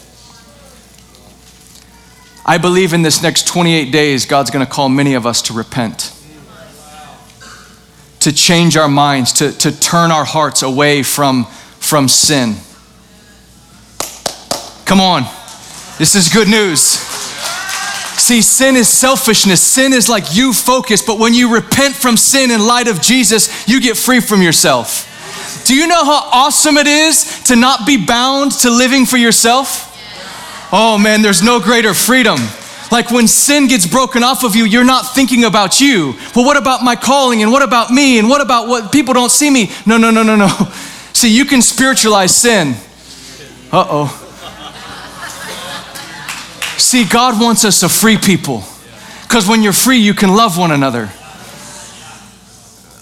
I 2.46 2.58
believe 2.58 2.94
in 2.94 3.02
this 3.02 3.22
next 3.22 3.48
28 3.48 3.92
days, 3.92 4.26
God's 4.26 4.50
going 4.50 4.66
to 4.66 4.72
call 4.72 4.90
many 4.90 5.14
of 5.14 5.26
us 5.26 5.42
to 5.44 5.54
repent, 5.54 6.14
to 8.20 8.34
change 8.34 8.78
our 8.78 8.88
minds, 8.88 9.34
to, 9.34 9.52
to 9.60 9.78
turn 9.78 10.12
our 10.12 10.26
hearts 10.26 10.64
away 10.64 11.04
from, 11.04 11.46
from 11.80 12.08
sin. 12.08 12.56
Come 14.86 15.00
on, 15.00 15.24
this 16.02 16.16
is 16.16 16.30
good 16.30 16.48
news. 16.48 16.82
See, 18.18 18.42
sin 18.42 18.76
is 18.76 18.90
selfishness. 18.90 19.62
Sin 19.62 19.94
is 19.94 20.10
like 20.10 20.36
you 20.36 20.52
focus, 20.52 21.04
but 21.04 21.20
when 21.20 21.36
you 21.36 21.54
repent 21.54 21.94
from 21.94 22.18
sin 22.18 22.50
in 22.50 22.66
light 22.66 22.88
of 22.88 23.04
Jesus, 23.04 23.68
you 23.68 23.80
get 23.80 23.96
free 23.96 24.20
from 24.20 24.42
yourself. 24.42 25.08
Do 25.68 25.76
you 25.76 25.86
know 25.86 26.04
how 26.04 26.28
awesome 26.32 26.78
it 26.78 26.88
is 26.88 27.44
to 27.44 27.56
not 27.56 27.86
be 27.86 28.04
bound 28.04 28.52
to 28.62 28.72
living 28.72 29.06
for 29.06 29.18
yourself? 29.18 29.90
Oh 30.74 30.98
man, 30.98 31.22
there's 31.22 31.44
no 31.44 31.60
greater 31.60 31.94
freedom. 31.94 32.40
Like 32.92 33.12
when 33.12 33.28
sin 33.28 33.68
gets 33.68 33.86
broken 33.86 34.24
off 34.24 34.44
of 34.44 34.56
you, 34.56 34.66
you're 34.66 34.84
not 34.84 35.14
thinking 35.14 35.44
about 35.44 35.80
you. 35.80 36.16
Well, 36.36 36.46
what 36.46 36.58
about 36.58 36.84
my 36.84 36.96
calling? 36.96 37.44
And 37.44 37.52
what 37.52 37.62
about 37.62 37.92
me? 37.92 38.18
And 38.18 38.28
what 38.28 38.42
about 38.42 38.68
what 38.68 38.92
people 38.92 39.14
don't 39.14 39.30
see 39.30 39.52
me? 39.52 39.70
No, 39.86 39.98
no, 39.98 40.10
no, 40.10 40.24
no, 40.24 40.36
no. 40.36 40.48
See, 41.14 41.30
you 41.30 41.46
can 41.46 41.62
spiritualize 41.62 42.36
sin. 42.36 42.74
Uh 43.72 43.86
oh. 43.88 44.21
See, 46.92 47.06
God 47.06 47.40
wants 47.40 47.64
us 47.64 47.80
to 47.80 47.88
free 47.88 48.18
people. 48.18 48.66
Because 49.22 49.48
when 49.48 49.64
you're 49.64 49.72
free, 49.72 50.00
you 50.00 50.14
can 50.14 50.36
love 50.36 50.58
one 50.58 50.72
another. 50.72 51.10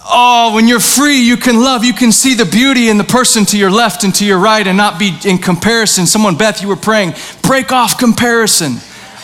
Oh, 0.05 0.51
when 0.53 0.67
you're 0.67 0.79
free, 0.79 1.19
you 1.19 1.35
can 1.37 1.55
love. 1.55 1.83
You 1.83 1.93
can 1.93 2.11
see 2.11 2.35
the 2.35 2.45
beauty 2.45 2.89
in 2.89 2.99
the 2.99 3.03
person 3.03 3.45
to 3.45 3.57
your 3.57 3.71
left 3.71 4.03
and 4.03 4.13
to 4.13 4.25
your 4.27 4.37
right 4.37 4.67
and 4.67 4.77
not 4.77 4.99
be 4.99 5.17
in 5.25 5.39
comparison. 5.39 6.05
Someone, 6.05 6.37
Beth, 6.37 6.61
you 6.61 6.67
were 6.67 6.75
praying, 6.75 7.15
break 7.41 7.71
off 7.71 7.97
comparison. 7.97 8.73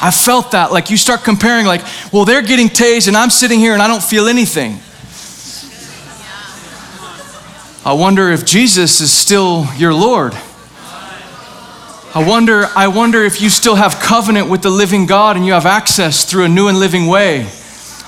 I 0.02 0.10
felt 0.10 0.50
that. 0.54 0.72
Like 0.72 0.90
you 0.90 0.98
start 0.98 1.24
comparing, 1.24 1.68
like, 1.68 1.84
well, 2.12 2.26
they're 2.26 2.42
getting 2.42 2.70
tased 2.70 3.08
and 3.08 3.16
I'm 3.16 3.30
sitting 3.30 3.60
here 3.60 3.74
and 3.74 3.84
I 3.84 3.88
don't 3.88 4.02
feel 4.02 4.26
anything. 4.26 4.80
I 7.86 7.94
wonder 7.94 8.32
if 8.32 8.48
Jesus 8.48 9.00
is 9.00 9.14
still 9.14 9.68
your 9.78 9.94
Lord. 9.94 10.34
I 12.16 12.26
wonder, 12.26 12.68
I 12.78 12.88
wonder 12.88 13.26
if 13.26 13.42
you 13.42 13.50
still 13.50 13.76
have 13.76 14.00
covenant 14.00 14.50
with 14.50 14.62
the 14.62 14.70
living 14.70 15.06
God 15.06 15.36
and 15.36 15.46
you 15.46 15.52
have 15.52 15.66
access 15.66 16.24
through 16.24 16.46
a 16.46 16.50
new 16.50 16.70
and 16.70 16.80
living 16.80 17.08
way. 17.08 17.46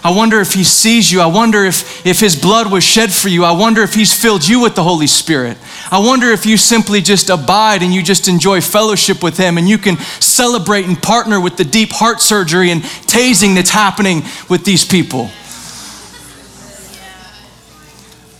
I 0.01 0.11
wonder 0.15 0.39
if 0.39 0.53
he 0.53 0.63
sees 0.63 1.11
you. 1.11 1.19
I 1.19 1.25
wonder 1.25 1.65
if, 1.65 2.05
if 2.05 2.21
his 2.21 2.41
blood 2.41 2.71
was 2.71 2.85
shed 2.85 3.11
for 3.11 3.27
you. 3.27 3.43
I 3.43 3.51
wonder 3.51 3.81
if 3.81 3.93
he's 3.93 4.13
filled 4.13 4.47
you 4.47 4.61
with 4.61 4.75
the 4.75 4.83
Holy 4.83 5.07
Spirit. 5.07 5.57
I 5.91 5.99
wonder 5.99 6.27
if 6.27 6.45
you 6.45 6.55
simply 6.55 7.01
just 7.01 7.29
abide 7.29 7.83
and 7.83 7.93
you 7.93 8.01
just 8.01 8.29
enjoy 8.29 8.61
fellowship 8.61 9.21
with 9.21 9.37
him 9.37 9.57
and 9.57 9.67
you 9.67 9.77
can 9.77 9.97
celebrate 10.21 10.85
and 10.85 10.97
partner 11.03 11.41
with 11.41 11.57
the 11.57 11.65
deep 11.65 11.89
heart 11.91 12.21
surgery 12.21 12.71
and 12.71 12.83
tasing 12.83 13.55
that's 13.55 13.71
happening 13.71 14.21
with 14.49 14.63
these 14.63 14.85
people. 14.85 15.29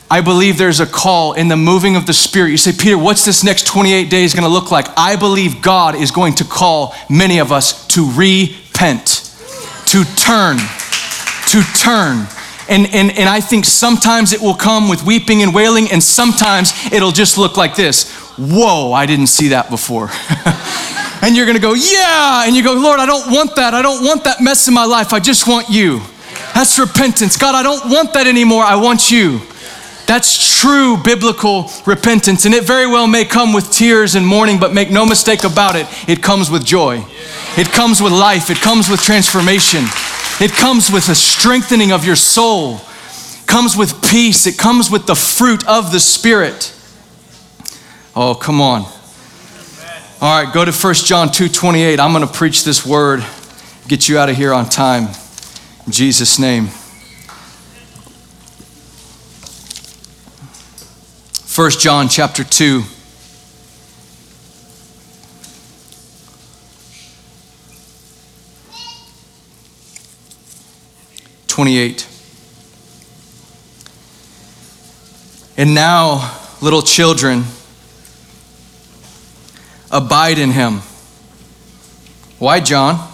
I 0.09 0.21
believe 0.21 0.57
there's 0.57 0.79
a 0.79 0.85
call 0.85 1.33
in 1.33 1.49
the 1.49 1.57
moving 1.57 1.97
of 1.97 2.05
the 2.05 2.13
Spirit. 2.13 2.51
You 2.51 2.57
say, 2.57 2.71
Peter, 2.71 2.97
what's 2.97 3.25
this 3.25 3.43
next 3.43 3.67
28 3.67 4.09
days 4.09 4.33
going 4.33 4.45
to 4.45 4.49
look 4.49 4.71
like? 4.71 4.87
I 4.95 5.17
believe 5.17 5.61
God 5.61 5.95
is 5.95 6.11
going 6.11 6.35
to 6.35 6.45
call 6.45 6.95
many 7.09 7.39
of 7.39 7.51
us 7.51 7.85
to 7.87 8.09
repent, 8.11 9.35
to 9.87 10.05
turn, 10.15 10.57
to 11.47 11.61
turn. 11.75 12.25
And, 12.69 12.87
and, 12.93 13.11
and 13.17 13.27
I 13.27 13.41
think 13.41 13.65
sometimes 13.65 14.31
it 14.31 14.41
will 14.41 14.53
come 14.53 14.87
with 14.87 15.03
weeping 15.05 15.41
and 15.41 15.53
wailing, 15.53 15.91
and 15.91 16.01
sometimes 16.01 16.73
it'll 16.91 17.11
just 17.11 17.37
look 17.37 17.57
like 17.57 17.75
this 17.75 18.13
Whoa, 18.37 18.93
I 18.93 19.07
didn't 19.07 19.27
see 19.27 19.49
that 19.49 19.69
before. 19.69 20.09
and 21.25 21.35
you're 21.35 21.45
going 21.45 21.57
to 21.57 21.61
go, 21.61 21.73
Yeah. 21.73 22.45
And 22.45 22.55
you 22.55 22.63
go, 22.63 22.73
Lord, 22.73 22.99
I 22.99 23.05
don't 23.05 23.31
want 23.31 23.55
that. 23.57 23.73
I 23.73 23.81
don't 23.81 24.05
want 24.05 24.23
that 24.23 24.41
mess 24.41 24.67
in 24.69 24.73
my 24.73 24.85
life. 24.85 25.11
I 25.11 25.19
just 25.19 25.47
want 25.47 25.69
you. 25.69 26.01
That's 26.53 26.79
repentance. 26.79 27.35
God, 27.35 27.55
I 27.55 27.63
don't 27.63 27.89
want 27.91 28.13
that 28.13 28.25
anymore. 28.25 28.63
I 28.63 28.75
want 28.75 29.11
you. 29.11 29.41
That's 30.07 30.59
true 30.59 30.97
biblical 31.03 31.69
repentance. 31.85 32.45
And 32.45 32.55
it 32.55 32.63
very 32.63 32.87
well 32.87 33.07
may 33.07 33.25
come 33.25 33.53
with 33.53 33.71
tears 33.71 34.15
and 34.15 34.25
mourning, 34.25 34.57
but 34.57 34.73
make 34.73 34.89
no 34.89 35.05
mistake 35.05 35.43
about 35.43 35.75
it, 35.75 35.85
it 36.07 36.23
comes 36.23 36.49
with 36.49 36.65
joy. 36.65 37.05
It 37.57 37.67
comes 37.67 38.01
with 38.01 38.13
life. 38.13 38.49
It 38.49 38.57
comes 38.57 38.89
with 38.89 39.01
transformation. 39.01 39.83
It 40.39 40.51
comes 40.51 40.89
with 40.89 41.09
a 41.09 41.15
strengthening 41.15 41.91
of 41.91 42.05
your 42.05 42.15
soul. 42.15 42.75
It 42.75 43.47
comes 43.47 43.75
with 43.75 44.01
peace. 44.09 44.47
It 44.47 44.57
comes 44.57 44.89
with 44.89 45.07
the 45.07 45.15
fruit 45.15 45.67
of 45.67 45.91
the 45.91 45.99
Spirit. 45.99 46.73
Oh, 48.15 48.33
come 48.33 48.61
on. 48.61 48.83
All 50.19 50.43
right, 50.43 50.51
go 50.51 50.63
to 50.63 50.71
1 50.71 50.93
John 50.95 51.31
2 51.31 51.49
28. 51.49 51.99
I'm 51.99 52.13
going 52.13 52.25
to 52.25 52.33
preach 52.33 52.63
this 52.63 52.85
word, 52.85 53.25
get 53.87 54.07
you 54.07 54.17
out 54.17 54.29
of 54.29 54.37
here 54.37 54.53
on 54.53 54.69
time. 54.69 55.09
In 55.85 55.91
Jesus' 55.91 56.39
name. 56.39 56.69
1 61.57 61.71
John 61.71 62.07
chapter 62.07 62.43
2. 62.43 62.83
Twenty-eight. 71.47 72.07
And 75.57 75.73
now, 75.73 76.39
little 76.61 76.83
children, 76.83 77.45
abide 79.89 80.37
in 80.37 80.51
him. 80.51 80.81
Why, 82.37 82.59
John? 82.59 83.11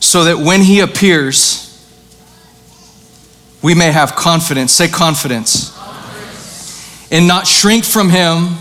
So 0.00 0.24
that 0.24 0.38
when 0.38 0.62
he 0.62 0.80
appears, 0.80 1.66
we 3.60 3.74
may 3.74 3.92
have 3.92 4.16
confidence. 4.16 4.72
Say 4.72 4.88
confidence 4.88 5.78
and 7.10 7.26
not 7.26 7.46
shrink 7.46 7.84
from 7.84 8.08
him 8.10 8.56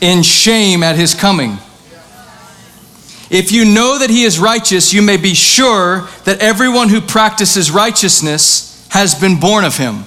in 0.00 0.22
shame 0.22 0.82
at 0.82 0.96
his 0.96 1.14
coming. 1.14 1.58
If 3.30 3.52
you 3.52 3.64
know 3.64 3.98
that 3.98 4.10
he 4.10 4.24
is 4.24 4.38
righteous, 4.38 4.92
you 4.92 5.02
may 5.02 5.16
be 5.16 5.34
sure 5.34 6.08
that 6.24 6.40
everyone 6.40 6.88
who 6.88 7.00
practices 7.00 7.70
righteousness 7.70 8.86
has 8.90 9.14
been 9.14 9.40
born 9.40 9.64
of 9.64 9.76
him. 9.76 10.04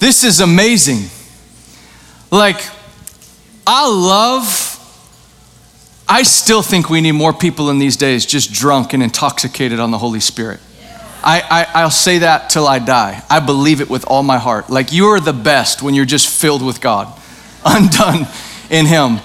This 0.00 0.24
is 0.24 0.40
amazing. 0.40 1.08
Like, 2.30 2.66
I 3.66 3.88
love, 3.88 4.78
I 6.08 6.24
still 6.24 6.62
think 6.62 6.90
we 6.90 7.00
need 7.00 7.12
more 7.12 7.32
people 7.32 7.70
in 7.70 7.78
these 7.78 7.96
days 7.96 8.26
just 8.26 8.52
drunk 8.52 8.94
and 8.94 9.02
intoxicated 9.02 9.78
on 9.78 9.92
the 9.92 9.98
Holy 9.98 10.18
Spirit. 10.18 10.58
I, 11.24 11.66
I, 11.74 11.84
will 11.84 11.90
say 11.90 12.18
that 12.18 12.50
till 12.50 12.66
I 12.66 12.78
die. 12.78 13.22
I 13.30 13.40
believe 13.40 13.80
it 13.80 13.88
with 13.88 14.04
all 14.06 14.22
my 14.22 14.38
heart. 14.38 14.70
Like 14.70 14.92
you 14.92 15.06
are 15.06 15.20
the 15.20 15.32
best 15.32 15.82
when 15.82 15.94
you're 15.94 16.04
just 16.04 16.28
filled 16.28 16.64
with 16.64 16.80
God, 16.80 17.12
undone 17.64 18.26
in 18.70 18.86
Him. 18.86 19.18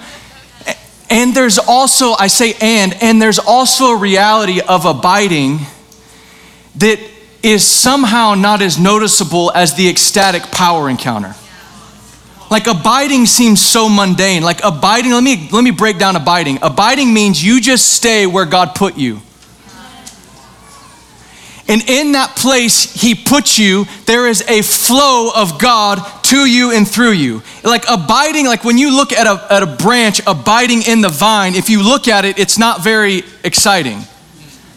And 1.10 1.34
there's 1.34 1.58
also, 1.58 2.12
I 2.12 2.28
say 2.28 2.54
and, 2.60 2.96
and 3.02 3.22
there's 3.22 3.40
also 3.40 3.92
a 3.92 3.98
reality 3.98 4.60
of 4.62 4.86
abiding 4.86 5.60
that 6.76 7.00
is 7.42 7.66
somehow 7.66 8.34
not 8.34 8.62
as 8.62 8.78
noticeable 8.78 9.52
as 9.54 9.76
the 9.76 9.88
ecstatic 9.88 10.44
power 10.52 10.90
encounter. 10.90 11.36
Like 12.50 12.68
abiding 12.68 13.26
seems 13.26 13.62
so 13.62 13.90
mundane. 13.90 14.42
Like 14.42 14.62
abiding, 14.64 15.12
let 15.12 15.24
me 15.24 15.50
let 15.52 15.64
me 15.64 15.72
break 15.72 15.98
down 15.98 16.16
abiding. 16.16 16.60
Abiding 16.62 17.14
means 17.14 17.44
you 17.44 17.60
just 17.60 17.92
stay 17.92 18.26
where 18.26 18.46
God 18.46 18.74
put 18.74 18.98
you. 18.98 19.22
And 21.68 21.82
in 21.90 22.14
that 22.14 22.36
place 22.38 22.94
he 22.94 23.14
puts 23.14 23.60
you, 23.60 23.86
there 24.06 24.28
is 24.28 24.42
a 24.48 24.62
flow 24.62 25.32
of 25.36 25.60
God 25.60 26.00
to 26.24 26.46
you 26.46 26.72
and 26.72 26.88
through 26.88 27.12
you. 27.12 27.42
Like 27.64 27.84
abiding, 27.90 28.46
like 28.46 28.64
when 28.64 28.78
you 28.78 28.96
look 28.96 29.12
at 29.12 29.28
a, 29.28 29.54
at 29.54 29.64
a 29.64 29.68
branch 29.68 30.22
abiding 30.26 30.84
in 30.84 31.02
the 31.02 31.10
vine, 31.10 31.56
if 31.56 31.70
you 31.70 31.84
look 31.84 32.08
at 32.08 32.24
it, 32.24 32.40
it's 32.40 32.58
not 32.58 32.84
very 32.84 33.24
exciting. 33.44 34.00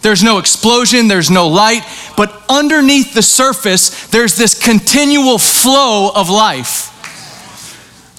There's 0.02 0.22
no 0.22 0.38
explosion, 0.38 1.08
there's 1.08 1.30
no 1.30 1.48
light, 1.48 1.82
but 2.16 2.44
underneath 2.48 3.14
the 3.14 3.22
surface, 3.22 4.08
there's 4.08 4.36
this 4.36 4.58
continual 4.58 5.38
flow 5.38 6.10
of 6.14 6.30
life 6.30 6.89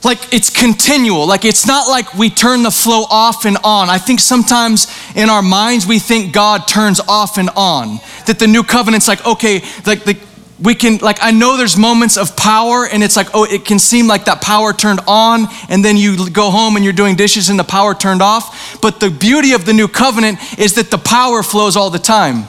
like 0.04 0.34
it's 0.34 0.50
continual. 0.50 1.28
Like 1.28 1.46
it's 1.46 1.68
not 1.68 1.88
like 1.88 2.14
we 2.16 2.30
turn 2.30 2.64
the 2.64 2.72
flow 2.72 3.06
off 3.10 3.46
and 3.46 3.58
on. 3.64 3.90
I 3.90 3.98
think 3.98 4.20
sometimes 4.20 4.88
in 5.16 5.30
our 5.30 5.42
minds 5.42 5.86
we 5.86 6.00
think 6.00 6.34
God 6.34 6.68
turns 6.68 7.00
off 7.08 7.38
and 7.38 7.50
on. 7.56 8.00
That 8.26 8.40
the 8.40 8.48
new 8.48 8.64
covenant's 8.64 9.08
like, 9.08 9.26
okay, 9.26 9.62
like 9.86 10.04
the, 10.04 10.18
we 10.62 10.76
can, 10.76 10.98
like, 10.98 11.18
I 11.22 11.32
know 11.32 11.58
there's 11.58 11.76
moments 11.76 12.18
of 12.18 12.36
power 12.36 12.86
and 12.86 13.04
it's 13.04 13.16
like, 13.16 13.30
oh, 13.34 13.46
it 13.46 13.66
can 13.66 13.80
seem 13.80 14.08
like 14.08 14.26
that 14.26 14.42
power 14.42 14.74
turned 14.74 15.00
on 15.08 15.48
and 15.70 15.84
then 15.84 15.98
you 15.98 16.30
go 16.30 16.52
home 16.52 16.76
and 16.76 16.86
you're 16.86 16.94
doing 16.94 17.16
dishes 17.16 17.50
and 17.50 17.58
the 17.58 17.64
power 17.64 17.96
turned 17.96 18.22
off. 18.22 18.80
But 18.82 19.00
the 19.00 19.10
beauty 19.10 19.54
of 19.54 19.66
the 19.66 19.74
new 19.74 19.88
covenant 19.88 20.40
is 20.60 20.76
that 20.76 20.92
the 20.92 21.00
power 21.00 21.42
flows 21.42 21.76
all 21.76 21.90
the 21.90 22.00
time. 22.00 22.46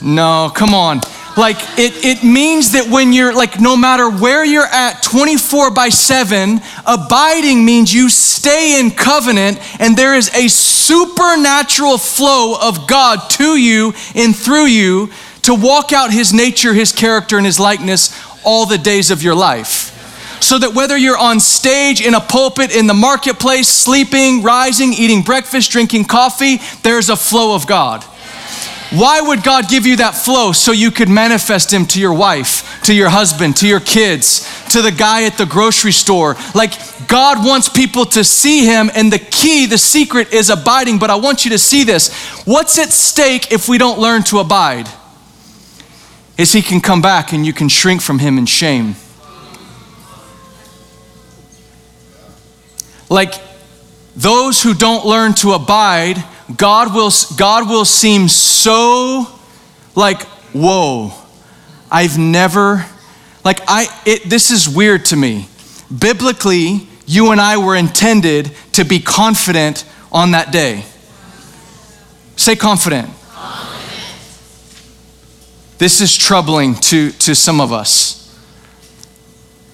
No, 0.00 0.50
come 0.54 0.74
on. 0.74 1.00
Like 1.38 1.58
it, 1.78 2.04
it 2.04 2.24
means 2.24 2.72
that 2.72 2.88
when 2.88 3.12
you're 3.12 3.32
like, 3.32 3.60
no 3.60 3.76
matter 3.76 4.10
where 4.10 4.44
you're 4.44 4.66
at 4.66 5.04
24 5.04 5.70
by 5.70 5.88
7, 5.88 6.60
abiding 6.84 7.64
means 7.64 7.94
you 7.94 8.08
stay 8.08 8.80
in 8.80 8.90
covenant 8.90 9.60
and 9.78 9.96
there 9.96 10.16
is 10.16 10.34
a 10.34 10.48
supernatural 10.48 11.96
flow 11.96 12.58
of 12.60 12.88
God 12.88 13.30
to 13.30 13.56
you 13.56 13.94
and 14.16 14.34
through 14.34 14.66
you 14.66 15.10
to 15.42 15.54
walk 15.54 15.92
out 15.92 16.12
his 16.12 16.34
nature, 16.34 16.74
his 16.74 16.90
character, 16.90 17.36
and 17.36 17.46
his 17.46 17.60
likeness 17.60 18.20
all 18.44 18.66
the 18.66 18.76
days 18.76 19.12
of 19.12 19.22
your 19.22 19.36
life 19.36 19.94
so 20.42 20.58
that 20.58 20.74
whether 20.74 20.96
you're 20.96 21.18
on 21.18 21.38
stage, 21.38 22.00
in 22.00 22.14
a 22.14 22.20
pulpit, 22.20 22.74
in 22.74 22.88
the 22.88 22.94
marketplace, 22.94 23.68
sleeping, 23.68 24.42
rising, 24.42 24.92
eating 24.92 25.22
breakfast, 25.22 25.70
drinking 25.70 26.04
coffee, 26.04 26.58
there's 26.82 27.10
a 27.10 27.16
flow 27.16 27.54
of 27.54 27.66
God. 27.66 28.04
Why 28.90 29.20
would 29.20 29.42
God 29.42 29.68
give 29.68 29.84
you 29.84 29.96
that 29.96 30.14
flow? 30.14 30.52
So 30.52 30.72
you 30.72 30.90
could 30.90 31.10
manifest 31.10 31.72
Him 31.72 31.84
to 31.86 32.00
your 32.00 32.14
wife, 32.14 32.82
to 32.84 32.94
your 32.94 33.10
husband, 33.10 33.56
to 33.58 33.68
your 33.68 33.80
kids, 33.80 34.48
to 34.70 34.80
the 34.80 34.90
guy 34.90 35.24
at 35.24 35.36
the 35.36 35.44
grocery 35.44 35.92
store. 35.92 36.36
Like, 36.54 36.72
God 37.06 37.44
wants 37.44 37.68
people 37.68 38.06
to 38.06 38.24
see 38.24 38.64
Him, 38.64 38.90
and 38.94 39.12
the 39.12 39.18
key, 39.18 39.66
the 39.66 39.76
secret 39.76 40.32
is 40.32 40.48
abiding. 40.48 40.98
But 40.98 41.10
I 41.10 41.16
want 41.16 41.44
you 41.44 41.50
to 41.50 41.58
see 41.58 41.84
this. 41.84 42.14
What's 42.46 42.78
at 42.78 42.88
stake 42.88 43.52
if 43.52 43.68
we 43.68 43.76
don't 43.76 43.98
learn 43.98 44.22
to 44.24 44.38
abide? 44.38 44.88
Is 46.38 46.52
He 46.52 46.62
can 46.62 46.80
come 46.80 47.02
back 47.02 47.32
and 47.32 47.44
you 47.44 47.52
can 47.52 47.68
shrink 47.68 48.00
from 48.00 48.20
Him 48.20 48.38
in 48.38 48.46
shame. 48.46 48.96
Like, 53.10 53.34
those 54.16 54.62
who 54.62 54.72
don't 54.72 55.04
learn 55.04 55.34
to 55.34 55.52
abide 55.52 56.24
God 56.56 56.94
will, 56.94 57.10
God 57.36 57.68
will 57.68 57.84
seem 57.84 58.28
so 58.28 59.26
like, 59.94 60.22
whoa, 60.52 61.12
I've 61.90 62.18
never, 62.18 62.86
like, 63.44 63.60
I, 63.68 63.86
it, 64.06 64.30
this 64.30 64.50
is 64.50 64.68
weird 64.68 65.04
to 65.06 65.16
me. 65.16 65.48
Biblically, 65.96 66.88
you 67.06 67.32
and 67.32 67.40
I 67.40 67.56
were 67.58 67.76
intended 67.76 68.50
to 68.72 68.84
be 68.84 69.00
confident 69.00 69.84
on 70.10 70.30
that 70.30 70.52
day. 70.52 70.84
Say 72.36 72.56
confident. 72.56 73.10
confident. 73.30 74.14
This 75.78 76.00
is 76.00 76.16
troubling 76.16 76.74
to, 76.76 77.10
to 77.10 77.34
some 77.34 77.60
of 77.60 77.72
us. 77.72 78.14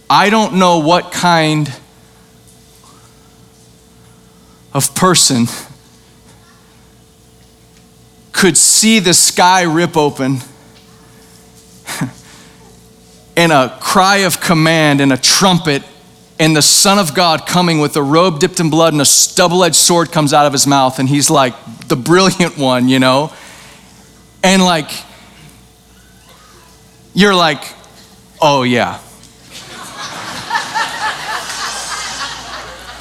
I 0.08 0.30
don't 0.30 0.54
know 0.54 0.78
what 0.78 1.12
kind 1.12 1.72
of 4.72 4.94
person 4.94 5.46
could 8.34 8.58
see 8.58 8.98
the 8.98 9.14
sky 9.14 9.62
rip 9.62 9.96
open 9.96 10.38
and 13.36 13.52
a 13.52 13.78
cry 13.80 14.18
of 14.18 14.40
command 14.40 15.00
and 15.00 15.12
a 15.12 15.16
trumpet 15.16 15.84
and 16.40 16.54
the 16.56 16.62
Son 16.62 16.98
of 16.98 17.14
God 17.14 17.46
coming 17.46 17.78
with 17.78 17.96
a 17.96 18.02
robe 18.02 18.40
dipped 18.40 18.58
in 18.58 18.70
blood 18.70 18.92
and 18.92 19.00
a 19.00 19.06
double 19.36 19.62
edged 19.62 19.76
sword 19.76 20.10
comes 20.10 20.32
out 20.32 20.46
of 20.46 20.52
his 20.52 20.66
mouth, 20.66 20.98
and 20.98 21.08
he's 21.08 21.30
like 21.30 21.54
the 21.86 21.94
brilliant 21.94 22.58
one, 22.58 22.88
you 22.88 22.98
know? 22.98 23.32
And 24.42 24.60
like, 24.62 24.90
you're 27.14 27.36
like, 27.36 27.62
oh 28.42 28.64
yeah. 28.64 28.98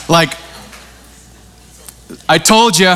like, 0.08 0.38
I 2.30 2.38
told 2.38 2.78
you. 2.78 2.96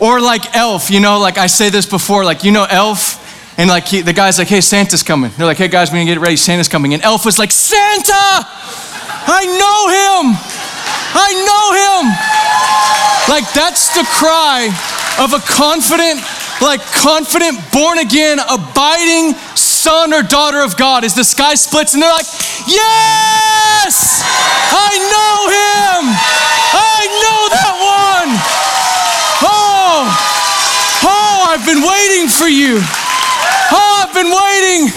Or 0.00 0.20
like 0.20 0.54
Elf, 0.54 0.90
you 0.90 1.00
know, 1.00 1.18
like 1.18 1.38
I 1.38 1.48
say 1.48 1.70
this 1.70 1.86
before, 1.86 2.24
like, 2.24 2.44
you 2.44 2.52
know, 2.52 2.66
Elf? 2.68 3.24
And 3.58 3.68
like 3.68 3.88
he, 3.88 4.00
the 4.00 4.12
guy's 4.12 4.38
like, 4.38 4.46
hey, 4.46 4.60
Santa's 4.60 5.02
coming. 5.02 5.32
They're 5.36 5.46
like, 5.46 5.56
hey 5.56 5.66
guys, 5.66 5.90
we 5.90 5.98
need 5.98 6.06
to 6.06 6.14
get 6.14 6.20
ready. 6.20 6.36
Santa's 6.36 6.68
coming. 6.68 6.94
And 6.94 7.02
Elf 7.02 7.24
was 7.24 7.38
like, 7.38 7.50
Santa! 7.50 8.46
I 9.30 9.44
know 9.44 9.80
him! 9.90 10.38
I 11.18 11.30
know 11.42 11.66
him! 11.74 12.04
Like 13.28 13.52
that's 13.52 13.92
the 13.94 14.06
cry 14.06 14.70
of 15.18 15.34
a 15.34 15.40
confident, 15.40 16.22
like 16.62 16.80
confident, 16.94 17.58
born 17.72 17.98
again, 17.98 18.38
abiding 18.38 19.34
son 19.56 20.14
or 20.14 20.22
daughter 20.22 20.62
of 20.62 20.76
God 20.76 21.04
as 21.04 21.14
the 21.14 21.24
sky 21.24 21.54
splits 21.56 21.94
and 21.94 22.02
they're 22.02 22.12
like, 22.12 22.30
yes! 22.68 24.22
I 24.70 24.94
know 25.10 25.34
him! 25.50 26.14
I 26.78 27.00
know 27.20 27.40
that 27.50 27.74
one! 27.74 28.68
I've 31.48 31.57
been 31.68 31.86
waiting 31.86 32.28
for 32.28 32.48
you. 32.48 32.78
Oh, 32.80 34.06
I've 34.06 34.14
been 34.14 34.32
waiting. 34.32 34.88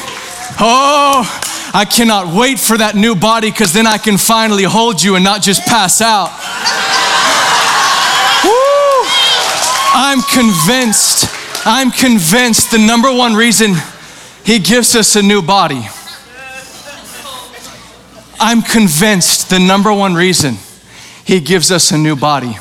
Oh, 0.58 1.28
I 1.74 1.84
cannot 1.84 2.34
wait 2.34 2.60
for 2.60 2.78
that 2.78 2.96
new 2.96 3.14
body 3.14 3.52
because 3.52 3.74
then 3.74 3.86
I 3.86 3.98
can 3.98 4.18
finally 4.18 4.64
hold 4.64 5.04
you 5.04 5.16
and 5.16 5.24
not 5.24 5.42
just 5.42 5.68
pass 5.68 6.00
out. 6.00 6.32
Woo. 8.46 9.04
I'm 9.92 10.22
convinced, 10.22 11.28
I'm 11.68 11.92
convinced 11.92 12.72
the 12.72 12.80
number 12.80 13.12
one 13.12 13.34
reason 13.34 13.76
he 14.46 14.58
gives 14.58 14.96
us 14.96 15.18
a 15.18 15.22
new 15.22 15.42
body. 15.42 15.84
I'm 18.40 18.62
convinced 18.62 19.50
the 19.50 19.60
number 19.60 19.92
one 19.92 20.16
reason 20.16 20.56
he 21.26 21.42
gives 21.42 21.70
us 21.70 21.92
a 21.92 21.98
new 21.98 22.16
body 22.16 22.56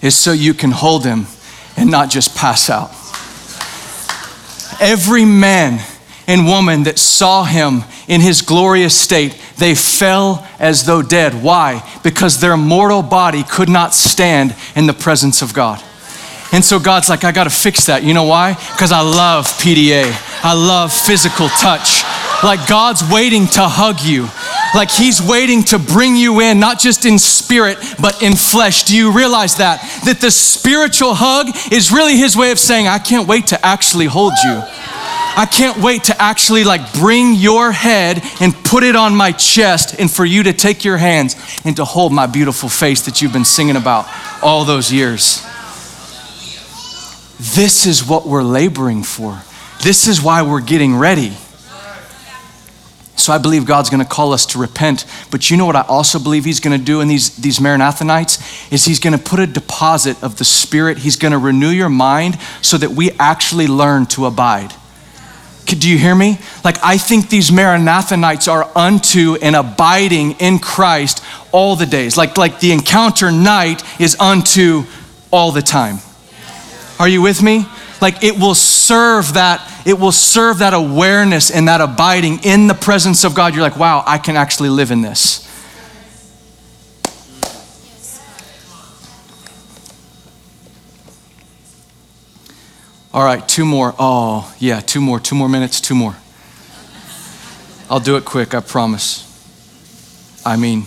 is 0.00 0.16
so 0.16 0.30
you 0.30 0.54
can 0.54 0.70
hold 0.70 1.04
him 1.04 1.26
and 1.76 1.90
not 1.90 2.10
just 2.10 2.36
pass 2.36 2.70
out. 2.70 2.90
Every 4.80 5.24
man 5.24 5.80
and 6.26 6.46
woman 6.46 6.84
that 6.84 6.98
saw 6.98 7.44
him 7.44 7.84
in 8.08 8.20
his 8.20 8.42
glorious 8.42 8.98
state, 8.98 9.38
they 9.58 9.74
fell 9.74 10.46
as 10.58 10.84
though 10.84 11.02
dead. 11.02 11.42
Why? 11.42 11.88
Because 12.02 12.40
their 12.40 12.56
mortal 12.56 13.02
body 13.02 13.42
could 13.42 13.68
not 13.68 13.94
stand 13.94 14.54
in 14.74 14.86
the 14.86 14.92
presence 14.92 15.42
of 15.42 15.54
God. 15.54 15.82
And 16.52 16.62
so 16.62 16.78
God's 16.78 17.08
like, 17.08 17.24
I 17.24 17.32
got 17.32 17.44
to 17.44 17.50
fix 17.50 17.86
that. 17.86 18.02
You 18.04 18.12
know 18.12 18.24
why? 18.24 18.52
Because 18.52 18.92
I 18.92 19.00
love 19.00 19.46
PDA. 19.46 20.04
I 20.44 20.52
love 20.52 20.92
physical 20.92 21.48
touch. 21.48 22.04
Like 22.44 22.68
God's 22.68 23.02
waiting 23.10 23.46
to 23.56 23.62
hug 23.62 24.02
you. 24.02 24.28
Like 24.74 24.90
he's 24.90 25.20
waiting 25.20 25.62
to 25.64 25.78
bring 25.78 26.16
you 26.16 26.40
in, 26.40 26.58
not 26.58 26.80
just 26.80 27.04
in 27.04 27.18
spirit, 27.18 27.78
but 28.00 28.22
in 28.22 28.34
flesh. 28.34 28.84
Do 28.84 28.96
you 28.96 29.12
realize 29.12 29.56
that? 29.56 29.80
That 30.06 30.20
the 30.20 30.30
spiritual 30.30 31.14
hug 31.14 31.48
is 31.70 31.92
really 31.92 32.16
his 32.16 32.36
way 32.36 32.50
of 32.52 32.58
saying, 32.58 32.88
I 32.88 32.98
can't 32.98 33.28
wait 33.28 33.48
to 33.48 33.66
actually 33.66 34.06
hold 34.06 34.32
you. 34.44 34.62
I 35.34 35.46
can't 35.50 35.78
wait 35.78 36.04
to 36.04 36.20
actually 36.20 36.64
like 36.64 36.92
bring 36.94 37.34
your 37.34 37.72
head 37.72 38.22
and 38.40 38.54
put 38.64 38.82
it 38.82 38.96
on 38.96 39.14
my 39.14 39.32
chest 39.32 39.98
and 39.98 40.10
for 40.10 40.24
you 40.24 40.42
to 40.42 40.52
take 40.52 40.84
your 40.84 40.98
hands 40.98 41.36
and 41.64 41.76
to 41.76 41.84
hold 41.84 42.12
my 42.12 42.26
beautiful 42.26 42.68
face 42.68 43.02
that 43.02 43.22
you've 43.22 43.32
been 43.32 43.44
singing 43.44 43.76
about 43.76 44.06
all 44.42 44.64
those 44.64 44.92
years. 44.92 45.42
This 47.54 47.86
is 47.86 48.06
what 48.06 48.26
we're 48.26 48.42
laboring 48.42 49.02
for. 49.02 49.42
This 49.82 50.06
is 50.06 50.22
why 50.22 50.42
we're 50.42 50.60
getting 50.60 50.96
ready 50.96 51.36
So 53.22 53.32
I 53.32 53.38
believe 53.38 53.66
God's 53.66 53.88
going 53.88 54.02
to 54.02 54.08
call 54.08 54.32
us 54.32 54.44
to 54.46 54.58
repent. 54.58 55.06
But 55.30 55.48
you 55.48 55.56
know 55.56 55.64
what 55.64 55.76
I 55.76 55.82
also 55.82 56.18
believe 56.18 56.44
He's 56.44 56.58
going 56.58 56.76
to 56.76 56.84
do 56.84 57.00
in 57.00 57.06
these, 57.06 57.36
these 57.36 57.60
Maranatha 57.60 58.02
nights? 58.02 58.72
Is 58.72 58.84
He's 58.84 58.98
going 58.98 59.16
to 59.16 59.22
put 59.22 59.38
a 59.38 59.46
deposit 59.46 60.20
of 60.24 60.38
the 60.38 60.44
Spirit. 60.44 60.98
He's 60.98 61.14
going 61.14 61.30
to 61.30 61.38
renew 61.38 61.68
your 61.68 61.88
mind 61.88 62.36
so 62.62 62.76
that 62.78 62.90
we 62.90 63.12
actually 63.12 63.68
learn 63.68 64.06
to 64.06 64.26
abide. 64.26 64.74
Do 65.66 65.88
you 65.88 65.96
hear 65.96 66.14
me? 66.14 66.38
Like, 66.64 66.76
I 66.82 66.98
think 66.98 67.30
these 67.30 67.52
Maranatha 67.52 68.16
nights 68.16 68.48
are 68.48 68.68
unto 68.76 69.36
and 69.40 69.54
abiding 69.54 70.32
in 70.32 70.58
Christ 70.58 71.24
all 71.52 71.76
the 71.76 71.86
days. 71.86 72.16
Like, 72.16 72.36
like 72.36 72.58
the 72.58 72.72
encounter 72.72 73.30
night 73.30 73.82
is 74.00 74.16
unto 74.18 74.82
all 75.30 75.52
the 75.52 75.62
time. 75.62 75.98
Are 76.98 77.08
you 77.08 77.22
with 77.22 77.40
me? 77.40 77.66
Like, 78.02 78.24
it 78.24 78.36
will 78.36 78.56
serve 78.56 79.34
that, 79.34 79.62
it 79.86 79.98
will 79.98 80.10
serve 80.10 80.58
that 80.58 80.74
awareness 80.74 81.52
and 81.52 81.68
that 81.68 81.80
abiding 81.80 82.40
in 82.42 82.66
the 82.66 82.74
presence 82.74 83.22
of 83.22 83.34
God. 83.34 83.54
You're 83.54 83.62
like, 83.62 83.78
wow, 83.78 84.02
I 84.04 84.18
can 84.18 84.36
actually 84.36 84.70
live 84.70 84.90
in 84.90 85.02
this. 85.02 85.48
All 93.14 93.22
right, 93.22 93.46
two 93.46 93.64
more. 93.64 93.94
Oh, 93.98 94.52
yeah, 94.58 94.80
two 94.80 95.00
more, 95.00 95.20
two 95.20 95.36
more 95.36 95.48
minutes, 95.48 95.80
two 95.80 95.94
more. 95.94 96.16
I'll 97.88 98.00
do 98.00 98.16
it 98.16 98.24
quick, 98.24 98.52
I 98.52 98.60
promise. 98.60 99.28
I 100.44 100.56
mean, 100.56 100.86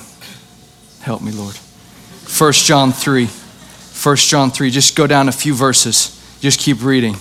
help 1.02 1.22
me, 1.22 1.32
Lord. 1.32 1.56
1 1.56 2.52
John 2.54 2.92
3. 2.92 3.28
1 3.28 4.16
John 4.18 4.52
3. 4.52 4.70
Just 4.70 4.98
go 4.98 5.08
down 5.08 5.30
a 5.30 5.32
few 5.32 5.54
verses. 5.54 6.15
Just 6.40 6.60
keep 6.60 6.84
reading. 6.84 7.16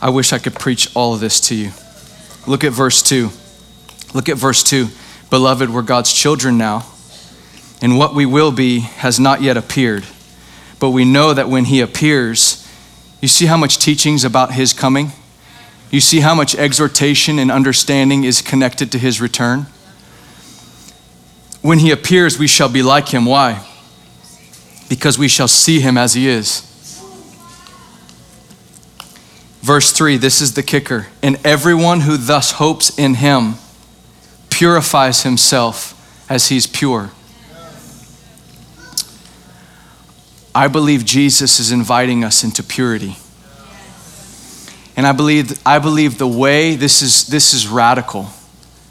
I 0.00 0.10
wish 0.10 0.32
I 0.32 0.38
could 0.38 0.54
preach 0.54 0.94
all 0.94 1.14
of 1.14 1.20
this 1.20 1.40
to 1.48 1.54
you. 1.54 1.70
Look 2.46 2.64
at 2.64 2.72
verse 2.72 3.02
2. 3.02 3.30
Look 4.14 4.28
at 4.28 4.36
verse 4.36 4.62
2. 4.62 4.88
Beloved, 5.30 5.70
we're 5.70 5.82
God's 5.82 6.12
children 6.12 6.58
now, 6.58 6.86
and 7.80 7.96
what 7.96 8.14
we 8.14 8.26
will 8.26 8.52
be 8.52 8.80
has 8.80 9.18
not 9.18 9.40
yet 9.40 9.56
appeared. 9.56 10.04
But 10.78 10.90
we 10.90 11.04
know 11.04 11.32
that 11.32 11.48
when 11.48 11.64
He 11.66 11.80
appears, 11.80 12.62
you 13.22 13.28
see 13.28 13.46
how 13.46 13.56
much 13.56 13.78
teaching's 13.78 14.24
about 14.24 14.52
his 14.52 14.72
coming? 14.72 15.12
You 15.92 16.00
see 16.00 16.20
how 16.20 16.34
much 16.34 16.56
exhortation 16.56 17.38
and 17.38 17.52
understanding 17.52 18.24
is 18.24 18.42
connected 18.42 18.90
to 18.92 18.98
his 18.98 19.20
return? 19.20 19.66
When 21.62 21.78
he 21.78 21.92
appears, 21.92 22.36
we 22.36 22.48
shall 22.48 22.68
be 22.68 22.82
like 22.82 23.08
him. 23.08 23.24
Why? 23.24 23.64
Because 24.88 25.18
we 25.18 25.28
shall 25.28 25.46
see 25.46 25.78
him 25.78 25.96
as 25.96 26.14
he 26.14 26.26
is. 26.28 26.68
Verse 29.62 29.92
3 29.92 30.16
this 30.16 30.40
is 30.40 30.54
the 30.54 30.62
kicker. 30.62 31.06
And 31.22 31.38
everyone 31.44 32.00
who 32.00 32.16
thus 32.16 32.52
hopes 32.52 32.96
in 32.98 33.14
him 33.14 33.54
purifies 34.50 35.22
himself 35.22 35.98
as 36.28 36.48
he's 36.48 36.66
pure. 36.66 37.12
I 40.54 40.68
believe 40.68 41.04
Jesus 41.04 41.58
is 41.58 41.72
inviting 41.72 42.24
us 42.24 42.44
into 42.44 42.62
purity. 42.62 43.16
And 44.96 45.06
I 45.06 45.12
believe, 45.12 45.58
I 45.64 45.78
believe 45.78 46.18
the 46.18 46.28
way 46.28 46.76
this 46.76 47.00
is, 47.00 47.26
this 47.28 47.54
is 47.54 47.66
radical. 47.66 48.28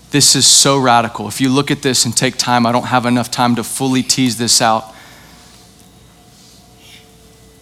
This 0.10 0.36
is 0.36 0.48
so 0.48 0.80
radical. 0.80 1.28
If 1.28 1.40
you 1.40 1.50
look 1.50 1.70
at 1.70 1.84
this 1.84 2.06
and 2.06 2.18
take 2.18 2.38
time, 2.38 2.66
I 2.66 2.72
don't 2.72 2.88
have 2.88 3.06
enough 3.06 3.30
time 3.30 3.56
to 3.56 3.64
fully 3.64 4.02
tease 4.02 4.38
this 4.38 4.62
out. 4.62 4.94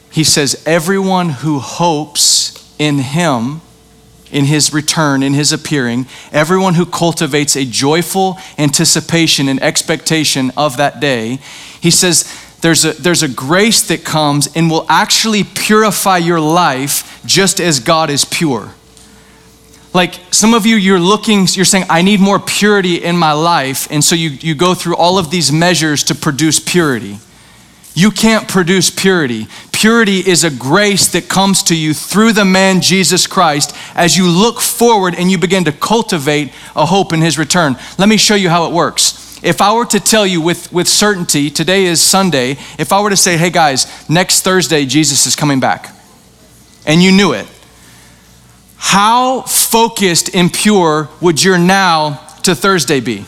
He 0.10 0.24
says, 0.24 0.64
Everyone 0.66 1.30
who 1.30 1.60
hopes 1.60 2.59
in 2.80 2.98
him, 3.00 3.62
in 4.32 4.46
his 4.46 4.74
return, 4.74 5.22
in 5.22 5.34
his 5.34 5.52
appearing, 5.52 6.08
everyone 6.32 6.76
who 6.76 6.86
cultivates 6.86 7.56
a 7.56 7.66
joyful 7.66 8.38
anticipation 8.58 9.48
and 9.48 9.62
expectation 9.62 10.52
of 10.58 10.78
that 10.78 11.00
day, 11.00 11.40
he 11.82 11.92
says, 11.92 12.26
there's 12.62 12.86
a, 12.86 12.94
there's 12.94 13.24
a 13.24 13.28
grace 13.28 13.88
that 13.88 14.04
comes 14.04 14.48
and 14.56 14.70
will 14.70 14.86
actually 14.90 15.44
purify 15.44 16.18
your 16.18 16.40
life 16.40 17.22
just 17.26 17.60
as 17.60 17.80
God 17.80 18.10
is 18.10 18.26
pure. 18.26 18.74
Like 19.94 20.20
some 20.32 20.54
of 20.54 20.66
you, 20.66 20.76
you're 20.76 21.00
looking, 21.00 21.48
you're 21.52 21.66
saying, 21.66 21.86
I 21.90 22.02
need 22.02 22.20
more 22.20 22.40
purity 22.40 23.04
in 23.04 23.18
my 23.18 23.32
life. 23.32 23.88
And 23.90 24.04
so 24.04 24.14
you, 24.14 24.30
you 24.30 24.54
go 24.54 24.76
through 24.76 24.96
all 24.96 25.18
of 25.18 25.32
these 25.32 25.52
measures 25.52 26.04
to 26.06 26.16
produce 26.16 26.60
purity. 26.60 27.18
You 27.96 28.12
can't 28.12 28.48
produce 28.48 28.90
purity. 28.92 29.48
Purity 29.80 30.20
is 30.20 30.44
a 30.44 30.50
grace 30.50 31.08
that 31.14 31.30
comes 31.30 31.64
to 31.64 31.74
you 31.74 31.94
through 31.94 32.34
the 32.34 32.44
man 32.44 32.82
Jesus 32.82 33.26
Christ 33.28 33.74
as 33.96 34.18
you 34.18 34.28
look 34.28 34.60
forward 34.60 35.16
and 35.16 35.32
you 35.32 35.38
begin 35.38 35.64
to 35.64 35.72
cultivate 35.72 36.52
a 36.76 36.86
hope 36.86 37.14
in 37.14 37.22
his 37.22 37.38
return. 37.38 37.78
Let 37.98 38.10
me 38.10 38.18
show 38.18 38.36
you 38.36 38.50
how 38.50 38.66
it 38.66 38.74
works. 38.74 39.40
If 39.42 39.62
I 39.62 39.74
were 39.74 39.86
to 39.86 40.02
tell 40.02 40.28
you 40.28 40.42
with, 40.42 40.70
with 40.74 40.90
certainty, 40.90 41.50
today 41.50 41.86
is 41.86 42.02
Sunday, 42.02 42.58
if 42.78 42.92
I 42.92 43.00
were 43.00 43.10
to 43.10 43.16
say, 43.16 43.38
hey 43.38 43.52
guys, 43.52 43.88
next 44.10 44.42
Thursday, 44.42 44.86
Jesus 44.86 45.26
is 45.26 45.34
coming 45.34 45.62
back, 45.62 45.96
and 46.86 47.02
you 47.02 47.14
knew 47.14 47.32
it, 47.32 47.48
how 48.76 49.44
focused 49.44 50.36
and 50.36 50.52
pure 50.52 51.08
would 51.22 51.42
your 51.42 51.58
now 51.58 52.16
to 52.44 52.54
Thursday 52.54 53.00
be? 53.00 53.24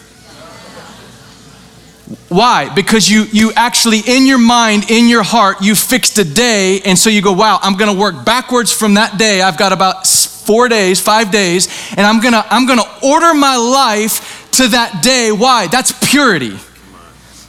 Why? 2.29 2.73
Because 2.73 3.09
you 3.09 3.25
you 3.31 3.51
actually 3.55 4.01
in 4.05 4.25
your 4.25 4.37
mind, 4.37 4.89
in 4.89 5.07
your 5.07 5.23
heart, 5.23 5.61
you 5.61 5.75
fixed 5.75 6.17
a 6.17 6.23
day, 6.23 6.81
and 6.85 6.97
so 6.97 7.09
you 7.09 7.21
go, 7.21 7.31
wow, 7.31 7.59
I'm 7.61 7.77
gonna 7.77 7.97
work 7.97 8.25
backwards 8.25 8.71
from 8.71 8.95
that 8.95 9.17
day. 9.17 9.41
I've 9.41 9.57
got 9.57 9.71
about 9.71 10.07
four 10.07 10.67
days, 10.67 10.99
five 10.99 11.31
days, 11.31 11.67
and 11.91 12.01
I'm 12.01 12.19
gonna 12.21 12.45
I'm 12.49 12.65
gonna 12.65 12.89
order 13.03 13.33
my 13.33 13.55
life 13.55 14.49
to 14.53 14.67
that 14.69 15.01
day. 15.03 15.31
Why? 15.31 15.67
That's 15.67 15.93
purity. 16.09 16.57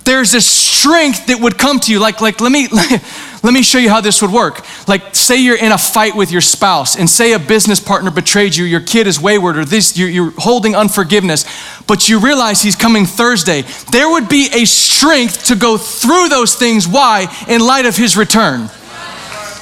There's 0.05 0.35
a 0.35 0.41
strength 0.41 1.27
that 1.27 1.41
would 1.41 1.59
come 1.59 1.81
to 1.81 1.93
you. 1.93 1.99
Like, 1.99 2.21
like 2.21 2.41
let 2.41 2.53
me 2.53 2.69
me 3.51 3.63
show 3.63 3.79
you 3.79 3.91
how 3.91 4.01
this 4.01 4.23
would 4.23 4.31
work. 4.31 4.65
Like, 4.87 5.15
say 5.17 5.43
you're 5.43 5.57
in 5.57 5.73
a 5.73 5.79
fight 5.79 6.15
with 6.15 6.31
your 6.31 6.41
spouse, 6.41 6.97
and 6.97 7.11
say 7.11 7.33
a 7.33 7.39
business 7.39 7.81
partner 7.81 8.11
betrayed 8.13 8.55
you, 8.55 8.65
your 8.65 8.81
kid 8.81 9.07
is 9.09 9.19
wayward, 9.19 9.57
or 9.57 9.65
this 9.65 9.97
you're, 9.99 10.09
you're 10.09 10.33
holding 10.39 10.77
unforgiveness, 10.77 11.45
but 11.87 12.09
you 12.09 12.21
realize 12.21 12.63
he's 12.63 12.77
coming 12.77 13.05
Thursday. 13.05 13.63
There 13.91 14.09
would 14.09 14.29
be 14.29 14.49
a 14.53 14.65
strength 14.65 15.47
to 15.47 15.57
go 15.57 15.77
through 15.77 16.29
those 16.29 16.55
things. 16.55 16.87
Why? 16.87 17.27
In 17.49 17.61
light 17.61 17.87
of 17.87 17.97
his 17.97 18.17
return 18.17 18.69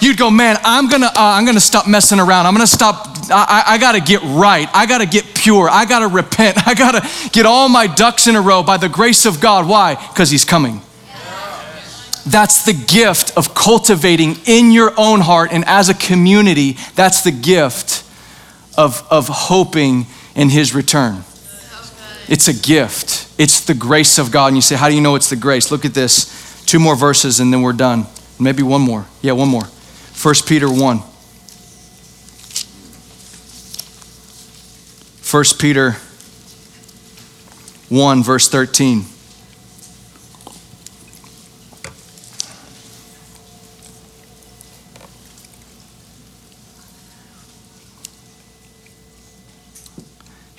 you'd 0.00 0.16
go, 0.16 0.30
man, 0.30 0.56
I'm 0.64 0.88
gonna, 0.88 1.06
uh, 1.06 1.12
I'm 1.16 1.44
gonna 1.44 1.60
stop 1.60 1.86
messing 1.86 2.18
around. 2.18 2.46
I'm 2.46 2.54
gonna 2.54 2.66
stop. 2.66 3.08
I, 3.30 3.64
I 3.66 3.78
gotta 3.78 4.00
get 4.00 4.22
right. 4.22 4.68
I 4.72 4.86
gotta 4.86 5.06
get 5.06 5.34
pure. 5.34 5.68
I 5.70 5.84
gotta 5.84 6.08
repent. 6.08 6.56
I 6.66 6.74
gotta 6.74 7.06
get 7.32 7.46
all 7.46 7.68
my 7.68 7.86
ducks 7.86 8.26
in 8.26 8.36
a 8.36 8.40
row 8.40 8.62
by 8.62 8.76
the 8.76 8.88
grace 8.88 9.26
of 9.26 9.40
God. 9.40 9.68
Why? 9.68 9.94
Because 9.94 10.30
He's 10.30 10.44
coming. 10.44 10.80
That's 12.26 12.64
the 12.64 12.72
gift 12.72 13.36
of 13.36 13.54
cultivating 13.54 14.36
in 14.46 14.72
your 14.72 14.92
own 14.98 15.20
heart 15.20 15.50
and 15.52 15.64
as 15.66 15.88
a 15.88 15.94
community. 15.94 16.76
That's 16.94 17.22
the 17.22 17.32
gift 17.32 18.04
of, 18.76 19.06
of 19.10 19.28
hoping 19.28 20.06
in 20.34 20.50
His 20.50 20.74
return. 20.74 21.24
It's 22.28 22.46
a 22.46 22.54
gift. 22.54 23.28
It's 23.38 23.64
the 23.64 23.74
grace 23.74 24.18
of 24.18 24.30
God. 24.30 24.48
And 24.48 24.56
you 24.56 24.62
say, 24.62 24.76
How 24.76 24.88
do 24.88 24.94
you 24.94 25.00
know 25.00 25.16
it's 25.16 25.30
the 25.30 25.36
grace? 25.36 25.70
Look 25.70 25.84
at 25.84 25.94
this. 25.94 26.64
Two 26.64 26.78
more 26.78 26.94
verses 26.94 27.40
and 27.40 27.52
then 27.52 27.62
we're 27.62 27.72
done. 27.72 28.06
Maybe 28.38 28.62
one 28.62 28.82
more. 28.82 29.06
Yeah, 29.22 29.32
one 29.32 29.48
more. 29.48 29.64
1 29.64 30.34
Peter 30.46 30.70
1. 30.70 31.02
1 35.30 35.44
Peter 35.58 35.92
1, 37.88 38.22
verse 38.22 38.48
13. 38.48 39.04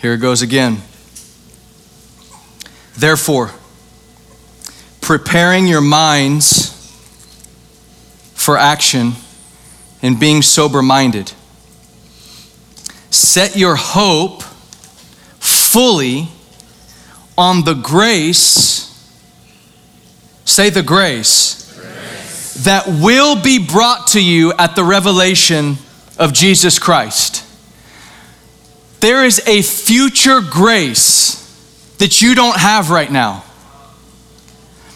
Here 0.01 0.13
it 0.13 0.17
goes 0.17 0.41
again. 0.41 0.81
Therefore, 2.97 3.51
preparing 4.99 5.67
your 5.67 5.81
minds 5.81 6.71
for 8.33 8.57
action 8.57 9.11
and 10.01 10.19
being 10.19 10.41
sober 10.41 10.81
minded. 10.81 11.31
Set 13.11 13.55
your 13.55 13.75
hope 13.75 14.41
fully 14.41 16.29
on 17.37 17.63
the 17.63 17.75
grace, 17.75 18.87
say 20.45 20.71
the 20.71 20.81
grace, 20.81 21.71
grace, 21.79 22.63
that 22.63 22.87
will 22.87 23.39
be 23.39 23.63
brought 23.63 24.07
to 24.07 24.23
you 24.23 24.51
at 24.53 24.75
the 24.75 24.83
revelation 24.83 25.77
of 26.17 26.33
Jesus 26.33 26.79
Christ. 26.79 27.30
There 29.01 29.25
is 29.25 29.41
a 29.47 29.61
future 29.61 30.41
grace 30.41 31.95
that 31.97 32.21
you 32.21 32.33
don't 32.35 32.57
have 32.57 32.89
right 32.89 33.11
now. 33.11 33.43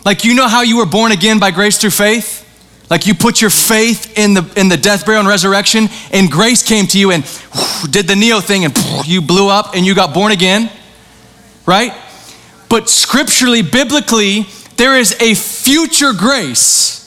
Like, 0.06 0.24
you 0.24 0.36
know 0.36 0.48
how 0.48 0.62
you 0.62 0.78
were 0.78 0.86
born 0.86 1.12
again 1.12 1.40
by 1.40 1.52
grace 1.52 1.78
through 1.80 1.90
faith? 1.92 2.44
Like 2.90 3.08
you 3.08 3.16
put 3.16 3.42
your 3.42 3.50
faith 3.50 4.16
in 4.18 4.36
the 4.36 4.44
in 4.56 4.70
the 4.70 4.78
death, 4.78 5.06
burial, 5.06 5.22
and 5.22 5.28
resurrection, 5.28 5.90
and 6.12 6.30
grace 6.32 6.62
came 6.62 6.86
to 6.88 7.00
you 7.00 7.12
and 7.12 7.24
did 7.90 8.08
the 8.08 8.16
Neo 8.16 8.40
thing, 8.42 8.64
and 8.64 8.78
you 9.08 9.22
blew 9.22 9.50
up 9.50 9.76
and 9.76 9.86
you 9.86 9.96
got 9.96 10.14
born 10.14 10.32
again. 10.32 10.70
right? 11.66 11.94
But 12.70 12.90
scripturally, 12.90 13.64
biblically, 13.64 14.46
there 14.78 14.98
is 15.00 15.16
a 15.20 15.34
future 15.34 16.14
grace 16.14 17.05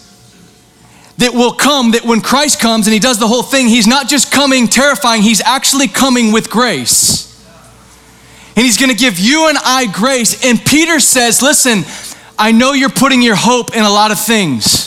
that 1.18 1.34
will 1.34 1.52
come 1.52 1.92
that 1.92 2.04
when 2.04 2.20
Christ 2.20 2.60
comes 2.60 2.86
and 2.86 2.94
he 2.94 3.00
does 3.00 3.18
the 3.18 3.26
whole 3.26 3.42
thing, 3.42 3.68
he's 3.68 3.86
not 3.86 4.08
just 4.08 4.32
coming 4.32 4.68
terrifying, 4.68 5.22
he's 5.22 5.40
actually 5.40 5.88
coming 5.88 6.32
with 6.32 6.48
grace. 6.48 7.26
And 8.56 8.64
he's 8.64 8.78
going 8.78 8.90
to 8.90 8.96
give 8.96 9.18
you 9.18 9.48
and 9.48 9.58
I 9.64 9.86
grace. 9.86 10.44
And 10.44 10.64
Peter 10.64 10.98
says, 11.00 11.42
Listen, 11.42 11.84
I 12.38 12.52
know 12.52 12.72
you're 12.72 12.88
putting 12.88 13.20
your 13.20 13.36
hope 13.36 13.74
in 13.74 13.82
a 13.82 13.90
lot 13.90 14.10
of 14.10 14.18
things 14.18 14.86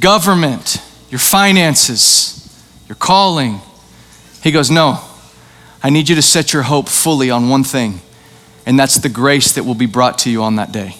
government, 0.00 0.82
your 1.10 1.18
finances, 1.18 2.34
your 2.86 2.96
calling. 2.96 3.60
He 4.42 4.50
goes, 4.50 4.70
No, 4.70 5.02
I 5.82 5.90
need 5.90 6.08
you 6.08 6.16
to 6.16 6.22
set 6.22 6.52
your 6.52 6.62
hope 6.62 6.88
fully 6.88 7.30
on 7.30 7.48
one 7.48 7.64
thing, 7.64 8.00
and 8.64 8.78
that's 8.78 8.96
the 8.96 9.08
grace 9.08 9.52
that 9.52 9.64
will 9.64 9.74
be 9.74 9.86
brought 9.86 10.18
to 10.20 10.30
you 10.30 10.42
on 10.42 10.56
that 10.56 10.72
day. 10.72 10.96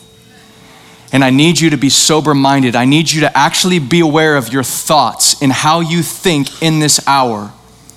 And 1.12 1.24
I 1.24 1.30
need 1.30 1.60
you 1.60 1.70
to 1.70 1.76
be 1.76 1.88
sober 1.88 2.34
minded. 2.34 2.76
I 2.76 2.84
need 2.84 3.10
you 3.10 3.22
to 3.22 3.36
actually 3.36 3.78
be 3.78 4.00
aware 4.00 4.36
of 4.36 4.52
your 4.52 4.62
thoughts 4.62 5.40
and 5.40 5.50
how 5.50 5.80
you 5.80 6.02
think 6.02 6.62
in 6.62 6.80
this 6.80 7.00
hour. 7.06 7.52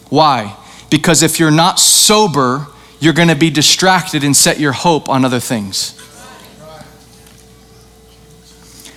Why? 0.09 0.55
Because 0.89 1.23
if 1.23 1.39
you're 1.39 1.51
not 1.51 1.79
sober, 1.79 2.67
you're 2.99 3.13
going 3.13 3.27
to 3.27 3.35
be 3.35 3.49
distracted 3.49 4.23
and 4.23 4.35
set 4.35 4.59
your 4.59 4.71
hope 4.71 5.09
on 5.09 5.25
other 5.25 5.39
things. 5.39 5.97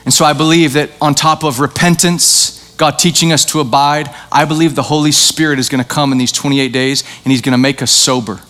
And 0.05 0.13
so 0.13 0.25
I 0.25 0.35
believe 0.35 0.75
that 0.75 0.91
on 1.01 1.15
top 1.15 1.45
of 1.45 1.61
repentance, 1.61 2.75
God 2.77 2.99
teaching 2.99 3.33
us 3.33 3.45
to 3.47 3.61
abide, 3.61 4.15
I 4.31 4.45
believe 4.45 4.75
the 4.75 4.83
Holy 4.83 5.13
Spirit 5.13 5.59
is 5.59 5.69
going 5.69 5.83
to 5.83 5.89
come 5.89 6.13
in 6.13 6.19
these 6.19 6.33
28 6.33 6.73
days 6.73 7.03
and 7.25 7.33
He's 7.33 7.41
going 7.41 7.53
to 7.53 7.59
make 7.59 7.81
us 7.81 7.91
sober. 7.91 8.41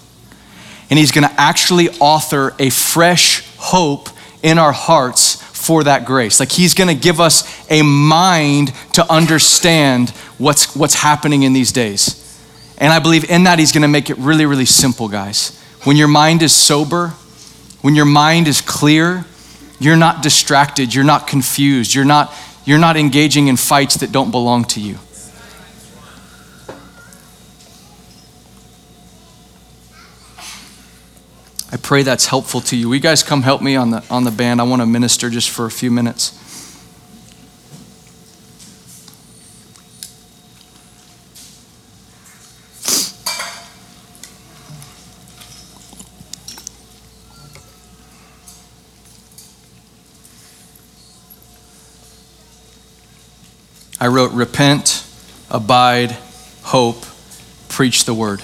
And 0.91 0.99
He's 0.99 1.13
going 1.13 1.29
to 1.29 1.41
actually 1.41 1.91
author 2.01 2.55
a 2.59 2.71
fresh 2.71 3.47
hope 3.57 4.09
in 4.43 4.59
our 4.59 4.73
hearts 4.73 5.44
for 5.65 5.85
that 5.85 6.05
grace. 6.05 6.41
Like 6.41 6.53
He's 6.53 6.75
going 6.75 6.89
to 6.89 7.01
give 7.01 7.21
us 7.21 7.45
a 7.71 7.83
mind 7.83 8.73
to 8.95 9.11
understand 9.11 10.11
what's, 10.39 10.75
what's 10.77 10.95
happening 10.95 11.43
in 11.43 11.53
these 11.53 11.73
days. 11.73 12.21
And 12.79 12.93
I 12.93 12.99
believe 12.99 13.31
in 13.31 13.45
that 13.45 13.59
He's 13.59 13.73
going 13.73 13.83
to 13.83 13.89
make 13.89 14.11
it 14.11 14.19
really, 14.19 14.47
really 14.47 14.67
simple, 14.67 15.09
guys. 15.09 15.61
When 15.85 15.97
your 15.97 16.09
mind 16.09 16.43
is 16.43 16.55
sober, 16.55 17.09
when 17.83 17.95
your 17.95 18.07
mind 18.07 18.49
is 18.49 18.61
clear, 18.61 19.25
you're 19.79 19.97
not 19.97 20.23
distracted, 20.23 20.95
you're 20.95 21.05
not 21.05 21.27
confused, 21.27 21.95
you're 21.95 22.05
not, 22.05 22.33
you're 22.65 22.79
not 22.79 22.97
engaging 22.97 23.49
in 23.49 23.57
fights 23.57 23.97
that 23.97 24.13
don't 24.13 24.31
belong 24.31 24.65
to 24.65 24.81
you. 24.81 24.99
I 31.75 31.77
pray 31.77 32.05
that's 32.05 32.27
helpful 32.27 32.61
to 32.61 32.77
you. 32.77 32.89
Will 32.89 32.95
you 32.95 33.01
guys 33.01 33.25
come 33.25 33.43
help 33.43 33.61
me 33.61 33.75
on 33.75 33.91
the, 33.91 34.05
on 34.09 34.23
the 34.23 34.31
band? 34.31 34.61
I 34.61 34.63
want 34.63 34.81
to 34.81 34.87
minister 34.87 35.29
just 35.29 35.51
for 35.51 35.67
a 35.67 35.73
few 35.73 35.91
minutes. 35.91 36.31
I 54.01 54.07
wrote, 54.07 54.31
Repent, 54.31 55.05
abide, 55.51 56.13
hope, 56.63 57.05
preach 57.69 58.05
the 58.05 58.15
word. 58.15 58.43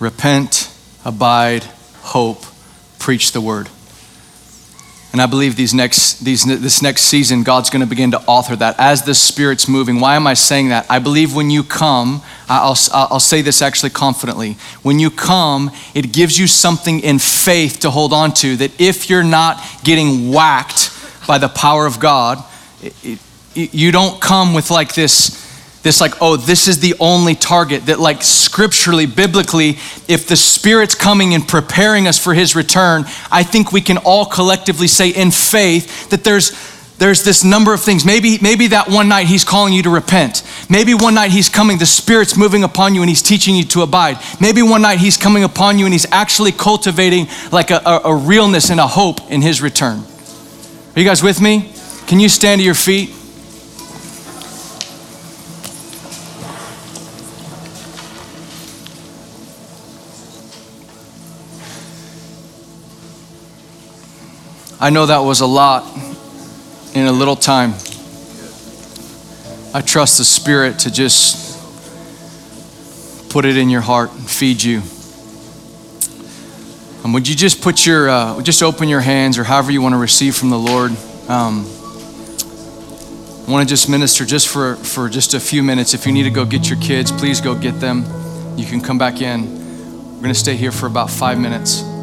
Repent, 0.00 0.74
abide, 1.04 1.64
hope, 2.14 2.44
preach 3.00 3.32
the 3.32 3.40
word. 3.40 3.68
And 5.10 5.20
I 5.20 5.26
believe 5.26 5.56
these 5.56 5.74
next, 5.74 6.24
these, 6.24 6.44
this 6.44 6.80
next 6.80 7.02
season, 7.02 7.42
God's 7.42 7.70
going 7.70 7.80
to 7.80 7.88
begin 7.88 8.12
to 8.12 8.20
author 8.20 8.54
that 8.54 8.76
as 8.78 9.02
the 9.02 9.16
Spirit's 9.16 9.66
moving. 9.66 9.98
Why 9.98 10.14
am 10.14 10.24
I 10.24 10.34
saying 10.34 10.68
that? 10.68 10.86
I 10.88 11.00
believe 11.00 11.34
when 11.34 11.50
you 11.50 11.64
come, 11.64 12.22
I'll, 12.48 12.76
I'll 12.92 13.18
say 13.18 13.42
this 13.42 13.62
actually 13.62 13.90
confidently. 13.90 14.52
When 14.82 15.00
you 15.00 15.10
come, 15.10 15.72
it 15.92 16.12
gives 16.12 16.38
you 16.38 16.46
something 16.46 17.00
in 17.00 17.18
faith 17.18 17.80
to 17.80 17.90
hold 17.90 18.12
on 18.12 18.32
to 18.34 18.54
that 18.58 18.80
if 18.80 19.10
you're 19.10 19.24
not 19.24 19.60
getting 19.82 20.30
whacked 20.30 20.90
by 21.26 21.38
the 21.38 21.48
power 21.48 21.84
of 21.84 21.98
God, 21.98 22.44
it, 22.80 23.18
it, 23.56 23.74
you 23.74 23.90
don't 23.90 24.20
come 24.20 24.54
with 24.54 24.70
like 24.70 24.94
this 24.94 25.43
this 25.84 26.00
like 26.00 26.14
oh 26.20 26.36
this 26.36 26.66
is 26.66 26.80
the 26.80 26.94
only 26.98 27.36
target 27.36 27.86
that 27.86 28.00
like 28.00 28.22
scripturally 28.22 29.06
biblically 29.06 29.70
if 30.08 30.26
the 30.26 30.34
spirit's 30.36 30.96
coming 30.96 31.34
and 31.34 31.46
preparing 31.46 32.08
us 32.08 32.18
for 32.18 32.34
his 32.34 32.56
return 32.56 33.04
i 33.30 33.44
think 33.44 33.70
we 33.70 33.80
can 33.80 33.98
all 33.98 34.24
collectively 34.24 34.88
say 34.88 35.10
in 35.10 35.30
faith 35.30 36.10
that 36.10 36.24
there's 36.24 36.50
there's 36.96 37.24
this 37.24 37.42
number 37.42 37.74
of 37.74 37.80
things. 37.80 38.04
Maybe 38.04 38.38
maybe 38.40 38.68
that 38.68 38.88
one 38.88 39.08
night 39.08 39.26
he's 39.26 39.44
calling 39.44 39.72
you 39.72 39.82
to 39.82 39.90
repent. 39.90 40.44
Maybe 40.70 40.94
one 40.94 41.14
night 41.14 41.32
he's 41.32 41.48
coming 41.48 41.76
the 41.76 41.86
spirit's 41.86 42.36
moving 42.36 42.62
upon 42.62 42.94
you 42.94 43.02
and 43.02 43.08
he's 43.08 43.22
teaching 43.22 43.56
you 43.56 43.64
to 43.64 43.82
abide. 43.82 44.18
Maybe 44.40 44.62
one 44.62 44.82
night 44.82 44.98
he's 44.98 45.16
coming 45.16 45.42
upon 45.42 45.78
you 45.78 45.86
and 45.86 45.92
he's 45.92 46.06
actually 46.12 46.52
cultivating 46.52 47.26
like 47.50 47.70
a, 47.70 47.82
a, 47.84 48.00
a 48.04 48.14
realness 48.14 48.70
and 48.70 48.78
a 48.78 48.86
hope 48.86 49.28
in 49.30 49.42
his 49.42 49.60
return. 49.60 49.98
Are 50.94 51.00
you 51.00 51.04
guys 51.04 51.22
with 51.22 51.40
me? 51.40 51.72
Can 52.06 52.20
you 52.20 52.28
stand 52.28 52.60
to 52.60 52.64
your 52.64 52.74
feet 52.74 53.10
I 64.84 64.90
know 64.90 65.06
that 65.06 65.20
was 65.20 65.40
a 65.40 65.46
lot 65.46 65.90
in 66.94 67.06
a 67.06 67.10
little 67.10 67.36
time. 67.36 67.70
I 69.72 69.80
trust 69.80 70.18
the 70.18 70.26
Spirit 70.26 70.80
to 70.80 70.92
just 70.92 71.58
put 73.30 73.46
it 73.46 73.56
in 73.56 73.70
your 73.70 73.80
heart 73.80 74.12
and 74.12 74.28
feed 74.28 74.62
you. 74.62 74.82
And 77.02 77.14
would 77.14 77.26
you 77.26 77.34
just 77.34 77.62
put 77.62 77.86
your, 77.86 78.10
uh, 78.10 78.42
just 78.42 78.62
open 78.62 78.90
your 78.90 79.00
hands 79.00 79.38
or 79.38 79.44
however 79.44 79.72
you 79.72 79.80
want 79.80 79.94
to 79.94 79.98
receive 79.98 80.36
from 80.36 80.50
the 80.50 80.58
Lord? 80.58 80.90
Um, 81.30 81.66
I 83.48 83.50
want 83.50 83.66
to 83.66 83.72
just 83.72 83.88
minister 83.88 84.26
just 84.26 84.48
for, 84.48 84.76
for 84.76 85.08
just 85.08 85.32
a 85.32 85.40
few 85.40 85.62
minutes. 85.62 85.94
If 85.94 86.04
you 86.04 86.12
need 86.12 86.24
to 86.24 86.30
go 86.30 86.44
get 86.44 86.68
your 86.68 86.78
kids, 86.78 87.10
please 87.10 87.40
go 87.40 87.54
get 87.54 87.80
them. 87.80 88.04
You 88.58 88.66
can 88.66 88.82
come 88.82 88.98
back 88.98 89.22
in. 89.22 89.46
We're 90.16 90.20
going 90.20 90.34
to 90.34 90.34
stay 90.34 90.56
here 90.56 90.72
for 90.72 90.86
about 90.88 91.08
five 91.08 91.38
minutes. 91.38 91.93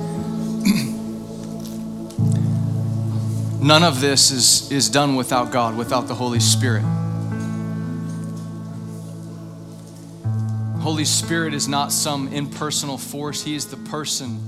None 3.61 3.83
of 3.83 4.01
this 4.01 4.31
is, 4.31 4.71
is 4.71 4.89
done 4.89 5.15
without 5.15 5.51
God, 5.51 5.77
without 5.77 6.07
the 6.07 6.15
Holy 6.15 6.39
Spirit. 6.39 6.81
Holy 10.81 11.05
Spirit 11.05 11.53
is 11.53 11.67
not 11.67 11.91
some 11.91 12.27
impersonal 12.33 12.97
force, 12.97 13.43
He 13.43 13.53
is 13.53 13.67
the 13.67 13.77
person 13.77 14.39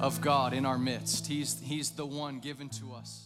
of 0.00 0.22
God 0.22 0.54
in 0.54 0.64
our 0.64 0.78
midst. 0.78 1.26
He's, 1.26 1.60
he's 1.60 1.90
the 1.90 2.06
one 2.06 2.40
given 2.40 2.70
to 2.70 2.94
us. 2.94 3.25